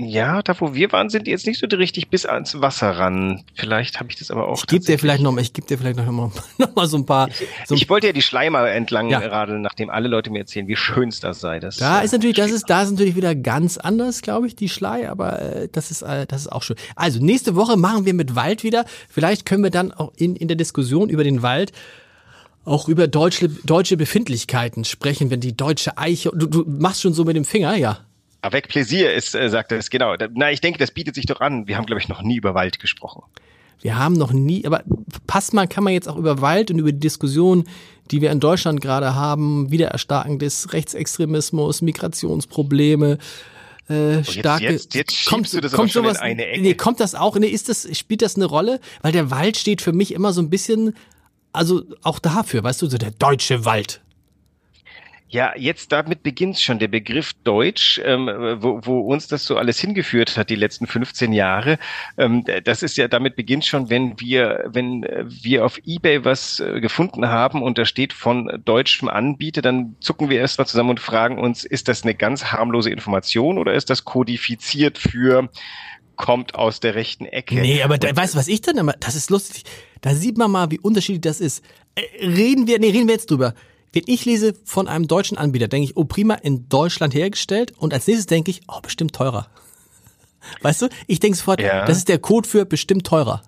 Ja, 0.00 0.42
da 0.42 0.54
wo 0.60 0.74
wir 0.74 0.92
waren, 0.92 1.10
sind 1.10 1.26
die 1.26 1.32
jetzt 1.32 1.44
nicht 1.44 1.58
so 1.58 1.66
richtig 1.76 2.08
bis 2.08 2.24
ans 2.24 2.60
Wasser 2.60 2.90
ran. 2.92 3.42
Vielleicht 3.54 3.98
habe 3.98 4.10
ich 4.10 4.16
das 4.16 4.30
aber 4.30 4.46
auch. 4.46 4.58
Ich 4.58 4.66
gebe 4.68 4.84
dir 4.84 4.96
vielleicht 4.96 5.24
noch 5.24 5.32
mal, 5.32 5.40
ich 5.40 5.52
gebe 5.52 5.66
dir 5.66 5.76
vielleicht 5.76 5.96
noch 5.96 6.06
mal, 6.12 6.30
noch 6.58 6.74
mal 6.76 6.86
so 6.86 6.98
ein 6.98 7.04
paar. 7.04 7.28
Ich, 7.28 7.46
so 7.66 7.74
ich 7.74 7.88
wollte 7.88 8.06
ja 8.06 8.12
die 8.12 8.22
Schleimer 8.22 8.70
entlang 8.70 9.10
ja. 9.10 9.18
radeln, 9.18 9.60
nachdem 9.60 9.90
alle 9.90 10.06
Leute 10.06 10.30
mir 10.30 10.38
erzählen, 10.38 10.68
wie 10.68 10.76
schön 10.76 11.08
es 11.08 11.18
das 11.18 11.40
sei. 11.40 11.58
Das, 11.58 11.78
da 11.78 12.00
ist 12.00 12.12
natürlich, 12.12 12.36
das 12.36 12.52
ist, 12.52 12.70
da 12.70 12.82
ist 12.82 12.92
natürlich 12.92 13.16
wieder 13.16 13.34
ganz 13.34 13.76
anders, 13.76 14.22
glaube 14.22 14.46
ich, 14.46 14.54
die 14.54 14.68
Schlei, 14.68 15.10
aber 15.10 15.42
äh, 15.42 15.68
das 15.72 15.90
ist, 15.90 16.02
äh, 16.02 16.26
das 16.26 16.42
ist 16.42 16.52
auch 16.52 16.62
schön. 16.62 16.76
Also 16.94 17.18
nächste 17.18 17.56
Woche 17.56 17.76
machen 17.76 18.04
wir 18.04 18.14
mit 18.14 18.36
Wald 18.36 18.62
wieder. 18.62 18.84
Vielleicht 19.08 19.46
können 19.46 19.64
wir 19.64 19.70
dann 19.70 19.90
auch 19.90 20.12
in 20.16 20.36
in 20.36 20.46
der 20.46 20.56
Diskussion 20.56 21.08
über 21.08 21.24
den 21.24 21.42
Wald 21.42 21.72
auch 22.64 22.86
über 22.88 23.08
deutsche, 23.08 23.48
deutsche 23.48 23.96
Befindlichkeiten 23.96 24.84
sprechen, 24.84 25.30
wenn 25.30 25.40
die 25.40 25.56
deutsche 25.56 25.96
Eiche, 25.96 26.30
du, 26.34 26.46
du 26.46 26.64
machst 26.68 27.00
schon 27.00 27.14
so 27.14 27.24
mit 27.24 27.34
dem 27.34 27.44
Finger, 27.44 27.74
ja. 27.74 27.98
Avec 28.40 28.68
Plaisir 28.68 29.12
ist, 29.12 29.34
äh, 29.34 29.48
sagt 29.50 29.72
er 29.72 29.78
es, 29.78 29.90
genau. 29.90 30.14
Na, 30.34 30.52
ich 30.52 30.60
denke, 30.60 30.78
das 30.78 30.92
bietet 30.92 31.14
sich 31.14 31.26
doch 31.26 31.40
an. 31.40 31.66
Wir 31.66 31.76
haben, 31.76 31.86
glaube 31.86 32.00
ich, 32.00 32.08
noch 32.08 32.22
nie 32.22 32.36
über 32.36 32.54
Wald 32.54 32.78
gesprochen. 32.78 33.22
Wir 33.80 33.98
haben 33.98 34.14
noch 34.14 34.32
nie, 34.32 34.66
aber 34.66 34.82
passt 35.26 35.54
mal, 35.54 35.68
kann 35.68 35.84
man 35.84 35.92
jetzt 35.92 36.08
auch 36.08 36.16
über 36.16 36.40
Wald 36.40 36.70
und 36.70 36.78
über 36.78 36.92
die 36.92 36.98
Diskussion, 36.98 37.64
die 38.10 38.20
wir 38.20 38.30
in 38.30 38.40
Deutschland 38.40 38.80
gerade 38.80 39.14
haben, 39.14 39.70
Wiedererstarken 39.70 40.38
des 40.38 40.72
Rechtsextremismus, 40.72 41.82
Migrationsprobleme, 41.82 43.18
äh, 43.88 44.24
starke. 44.24 44.64
Jetzt, 44.64 44.94
jetzt, 44.94 45.12
jetzt 45.16 45.26
kommt, 45.26 45.52
du 45.52 45.60
das 45.60 45.72
kommt 45.72 45.92
schon 45.92 46.04
sowas, 46.04 46.18
in 46.18 46.24
eine 46.24 46.46
Ecke. 46.46 46.62
Nee, 46.62 46.74
kommt 46.74 47.00
das 47.00 47.14
auch, 47.14 47.36
nee, 47.36 47.46
ist 47.46 47.68
das, 47.68 47.88
spielt 47.96 48.22
das 48.22 48.36
eine 48.36 48.46
Rolle? 48.46 48.80
Weil 49.02 49.12
der 49.12 49.30
Wald 49.30 49.56
steht 49.56 49.80
für 49.80 49.92
mich 49.92 50.12
immer 50.12 50.32
so 50.32 50.42
ein 50.42 50.50
bisschen, 50.50 50.94
also 51.52 51.82
auch 52.02 52.18
dafür, 52.18 52.64
weißt 52.64 52.82
du, 52.82 52.88
so 52.88 52.98
der 52.98 53.12
deutsche 53.12 53.64
Wald. 53.64 54.00
Ja, 55.30 55.52
jetzt 55.56 55.92
damit 55.92 56.22
beginnt 56.22 56.58
schon 56.58 56.78
der 56.78 56.88
Begriff 56.88 57.34
Deutsch, 57.44 58.00
ähm, 58.02 58.28
wo, 58.60 58.80
wo 58.82 59.00
uns 59.00 59.28
das 59.28 59.44
so 59.44 59.58
alles 59.58 59.78
hingeführt 59.78 60.38
hat 60.38 60.48
die 60.48 60.54
letzten 60.54 60.86
15 60.86 61.34
Jahre. 61.34 61.78
Ähm, 62.16 62.44
das 62.64 62.82
ist 62.82 62.96
ja 62.96 63.08
damit 63.08 63.36
beginnt 63.36 63.66
schon, 63.66 63.90
wenn 63.90 64.18
wir 64.18 64.64
wenn 64.68 65.02
wir 65.26 65.66
auf 65.66 65.78
eBay 65.84 66.24
was 66.24 66.60
äh, 66.60 66.80
gefunden 66.80 67.28
haben 67.28 67.62
und 67.62 67.76
da 67.76 67.84
steht 67.84 68.14
von 68.14 68.62
deutschem 68.64 69.08
Anbieter, 69.08 69.60
dann 69.60 69.96
zucken 70.00 70.30
wir 70.30 70.40
erstmal 70.40 70.66
zusammen 70.66 70.90
und 70.90 71.00
fragen 71.00 71.38
uns, 71.38 71.64
ist 71.64 71.88
das 71.88 72.04
eine 72.04 72.14
ganz 72.14 72.46
harmlose 72.46 72.90
Information 72.90 73.58
oder 73.58 73.74
ist 73.74 73.90
das 73.90 74.04
kodifiziert 74.04 74.96
für 74.96 75.50
kommt 76.16 76.56
aus 76.56 76.80
der 76.80 76.94
rechten 76.94 77.26
Ecke. 77.26 77.54
Nee, 77.54 77.82
aber 77.82 77.96
da, 77.96 78.14
weißt 78.14 78.34
du, 78.34 78.38
was 78.38 78.48
ich 78.48 78.60
dann 78.60 78.76
immer, 78.76 78.92
das 78.98 79.14
ist 79.14 79.30
lustig. 79.30 79.62
Da 80.00 80.14
sieht 80.14 80.36
man 80.36 80.50
mal, 80.50 80.70
wie 80.70 80.80
unterschiedlich 80.80 81.20
das 81.20 81.40
ist. 81.40 81.64
Äh, 81.94 82.26
reden 82.26 82.66
wir, 82.66 82.78
nee, 82.78 82.90
reden 82.90 83.06
wir 83.06 83.14
jetzt 83.14 83.30
drüber. 83.30 83.54
Wenn 83.92 84.02
ich 84.06 84.24
lese 84.24 84.54
von 84.64 84.88
einem 84.88 85.08
deutschen 85.08 85.38
Anbieter, 85.38 85.68
denke 85.68 85.90
ich, 85.90 85.96
oh 85.96 86.04
prima, 86.04 86.34
in 86.34 86.68
Deutschland 86.68 87.14
hergestellt 87.14 87.72
und 87.78 87.94
als 87.94 88.06
nächstes 88.06 88.26
denke 88.26 88.50
ich, 88.50 88.62
oh 88.68 88.80
bestimmt 88.80 89.14
teurer. 89.14 89.48
Weißt 90.62 90.82
du? 90.82 90.88
Ich 91.06 91.20
denke 91.20 91.38
sofort, 91.38 91.60
ja. 91.60 91.84
das 91.84 91.98
ist 91.98 92.08
der 92.08 92.18
Code 92.18 92.48
für 92.48 92.64
bestimmt 92.64 93.06
teurer. 93.06 93.42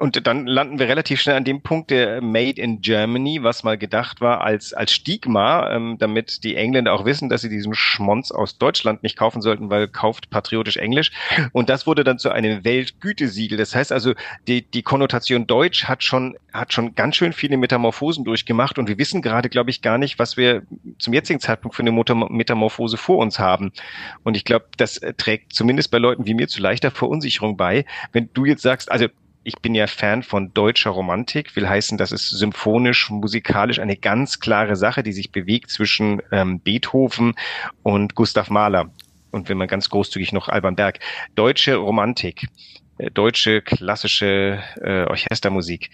Und 0.00 0.26
dann 0.26 0.46
landen 0.46 0.78
wir 0.78 0.88
relativ 0.88 1.20
schnell 1.20 1.36
an 1.36 1.44
dem 1.44 1.60
Punkt 1.60 1.90
der 1.90 2.22
Made 2.22 2.58
in 2.58 2.80
Germany, 2.80 3.42
was 3.42 3.64
mal 3.64 3.76
gedacht 3.76 4.22
war 4.22 4.40
als, 4.40 4.72
als 4.72 4.92
Stigma, 4.92 5.70
ähm, 5.70 5.96
damit 5.98 6.42
die 6.42 6.56
Engländer 6.56 6.94
auch 6.94 7.04
wissen, 7.04 7.28
dass 7.28 7.42
sie 7.42 7.50
diesen 7.50 7.74
Schmonz 7.74 8.30
aus 8.30 8.56
Deutschland 8.56 9.02
nicht 9.02 9.18
kaufen 9.18 9.42
sollten, 9.42 9.68
weil 9.68 9.88
kauft 9.88 10.30
patriotisch 10.30 10.78
Englisch. 10.78 11.12
Und 11.52 11.68
das 11.68 11.86
wurde 11.86 12.02
dann 12.02 12.18
zu 12.18 12.30
einem 12.30 12.64
Weltgütesiegel. 12.64 13.58
Das 13.58 13.74
heißt 13.74 13.92
also, 13.92 14.14
die, 14.48 14.62
die 14.62 14.80
Konnotation 14.82 15.46
Deutsch 15.46 15.84
hat 15.84 16.02
schon, 16.02 16.34
hat 16.54 16.72
schon 16.72 16.94
ganz 16.94 17.16
schön 17.16 17.34
viele 17.34 17.58
Metamorphosen 17.58 18.24
durchgemacht 18.24 18.78
und 18.78 18.88
wir 18.88 18.96
wissen 18.96 19.20
gerade, 19.20 19.50
glaube 19.50 19.68
ich, 19.68 19.82
gar 19.82 19.98
nicht, 19.98 20.18
was 20.18 20.38
wir 20.38 20.62
zum 20.98 21.12
jetzigen 21.12 21.40
Zeitpunkt 21.40 21.76
für 21.76 21.82
eine 21.82 21.92
Metamorphose 21.92 22.96
vor 22.96 23.18
uns 23.18 23.38
haben. 23.38 23.70
Und 24.22 24.34
ich 24.34 24.46
glaube, 24.46 24.64
das 24.78 24.98
trägt 25.18 25.52
zumindest 25.52 25.90
bei 25.90 25.98
Leuten 25.98 26.24
wie 26.24 26.32
mir 26.32 26.48
zu 26.48 26.62
leichter 26.62 26.90
Verunsicherung 26.90 27.58
bei. 27.58 27.84
Wenn 28.12 28.30
du 28.32 28.46
jetzt 28.46 28.62
sagst, 28.62 28.90
also 28.90 29.06
ich 29.42 29.56
bin 29.56 29.74
ja 29.74 29.86
Fan 29.86 30.22
von 30.22 30.52
deutscher 30.52 30.90
Romantik, 30.90 31.56
will 31.56 31.68
heißen, 31.68 31.96
das 31.96 32.12
ist 32.12 32.28
symphonisch, 32.28 33.10
musikalisch 33.10 33.78
eine 33.78 33.96
ganz 33.96 34.38
klare 34.38 34.76
Sache, 34.76 35.02
die 35.02 35.12
sich 35.12 35.32
bewegt 35.32 35.70
zwischen 35.70 36.20
ähm, 36.30 36.60
Beethoven 36.60 37.34
und 37.82 38.14
Gustav 38.14 38.50
Mahler. 38.50 38.90
Und 39.30 39.48
wenn 39.48 39.58
man 39.58 39.68
ganz 39.68 39.88
großzügig 39.88 40.32
noch 40.32 40.48
Alban 40.48 40.76
Berg. 40.76 40.98
Deutsche 41.36 41.76
Romantik, 41.76 42.48
äh, 42.98 43.10
deutsche 43.10 43.62
klassische 43.62 44.62
äh, 44.82 45.04
Orchestermusik. 45.04 45.90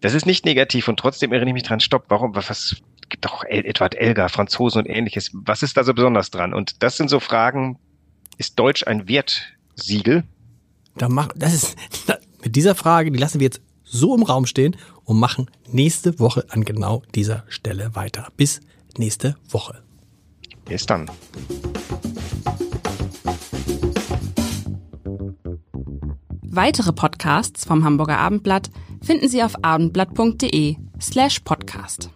Das 0.00 0.14
ist 0.14 0.26
nicht 0.26 0.44
negativ 0.44 0.86
und 0.86 0.98
trotzdem 0.98 1.32
erinnere 1.32 1.48
ich 1.48 1.54
mich 1.54 1.62
dran, 1.64 1.80
stopp, 1.80 2.04
warum, 2.08 2.34
was, 2.36 2.50
was 2.50 2.76
gibt 3.08 3.24
doch 3.24 3.42
El, 3.44 3.64
Edward 3.64 3.94
Elgar, 3.94 4.28
Franzosen 4.28 4.82
und 4.82 4.86
ähnliches. 4.86 5.30
Was 5.32 5.62
ist 5.62 5.76
da 5.76 5.84
so 5.84 5.94
besonders 5.94 6.30
dran? 6.30 6.54
Und 6.54 6.82
das 6.82 6.96
sind 6.96 7.08
so 7.08 7.20
Fragen, 7.20 7.78
ist 8.38 8.58
Deutsch 8.58 8.86
ein 8.86 9.08
Wertsiegel? 9.08 10.24
Da 10.96 11.08
mach, 11.08 11.28
das 11.34 11.54
ist, 11.54 11.76
mit 12.44 12.56
dieser 12.56 12.74
Frage, 12.74 13.10
die 13.10 13.18
lassen 13.18 13.40
wir 13.40 13.46
jetzt 13.46 13.62
so 13.82 14.14
im 14.14 14.22
Raum 14.22 14.46
stehen 14.46 14.76
und 15.04 15.18
machen 15.18 15.50
nächste 15.70 16.18
Woche 16.18 16.46
an 16.50 16.64
genau 16.64 17.02
dieser 17.14 17.44
Stelle 17.48 17.94
weiter. 17.94 18.28
Bis 18.36 18.60
nächste 18.96 19.36
Woche. 19.48 19.82
Bis 20.64 20.86
dann. 20.86 21.10
Weitere 26.42 26.92
Podcasts 26.92 27.64
vom 27.64 27.84
Hamburger 27.84 28.18
Abendblatt 28.18 28.70
finden 29.02 29.28
Sie 29.28 29.42
auf 29.42 29.64
abendblatt.de 29.64 30.76
slash 31.00 31.40
podcast. 31.40 32.10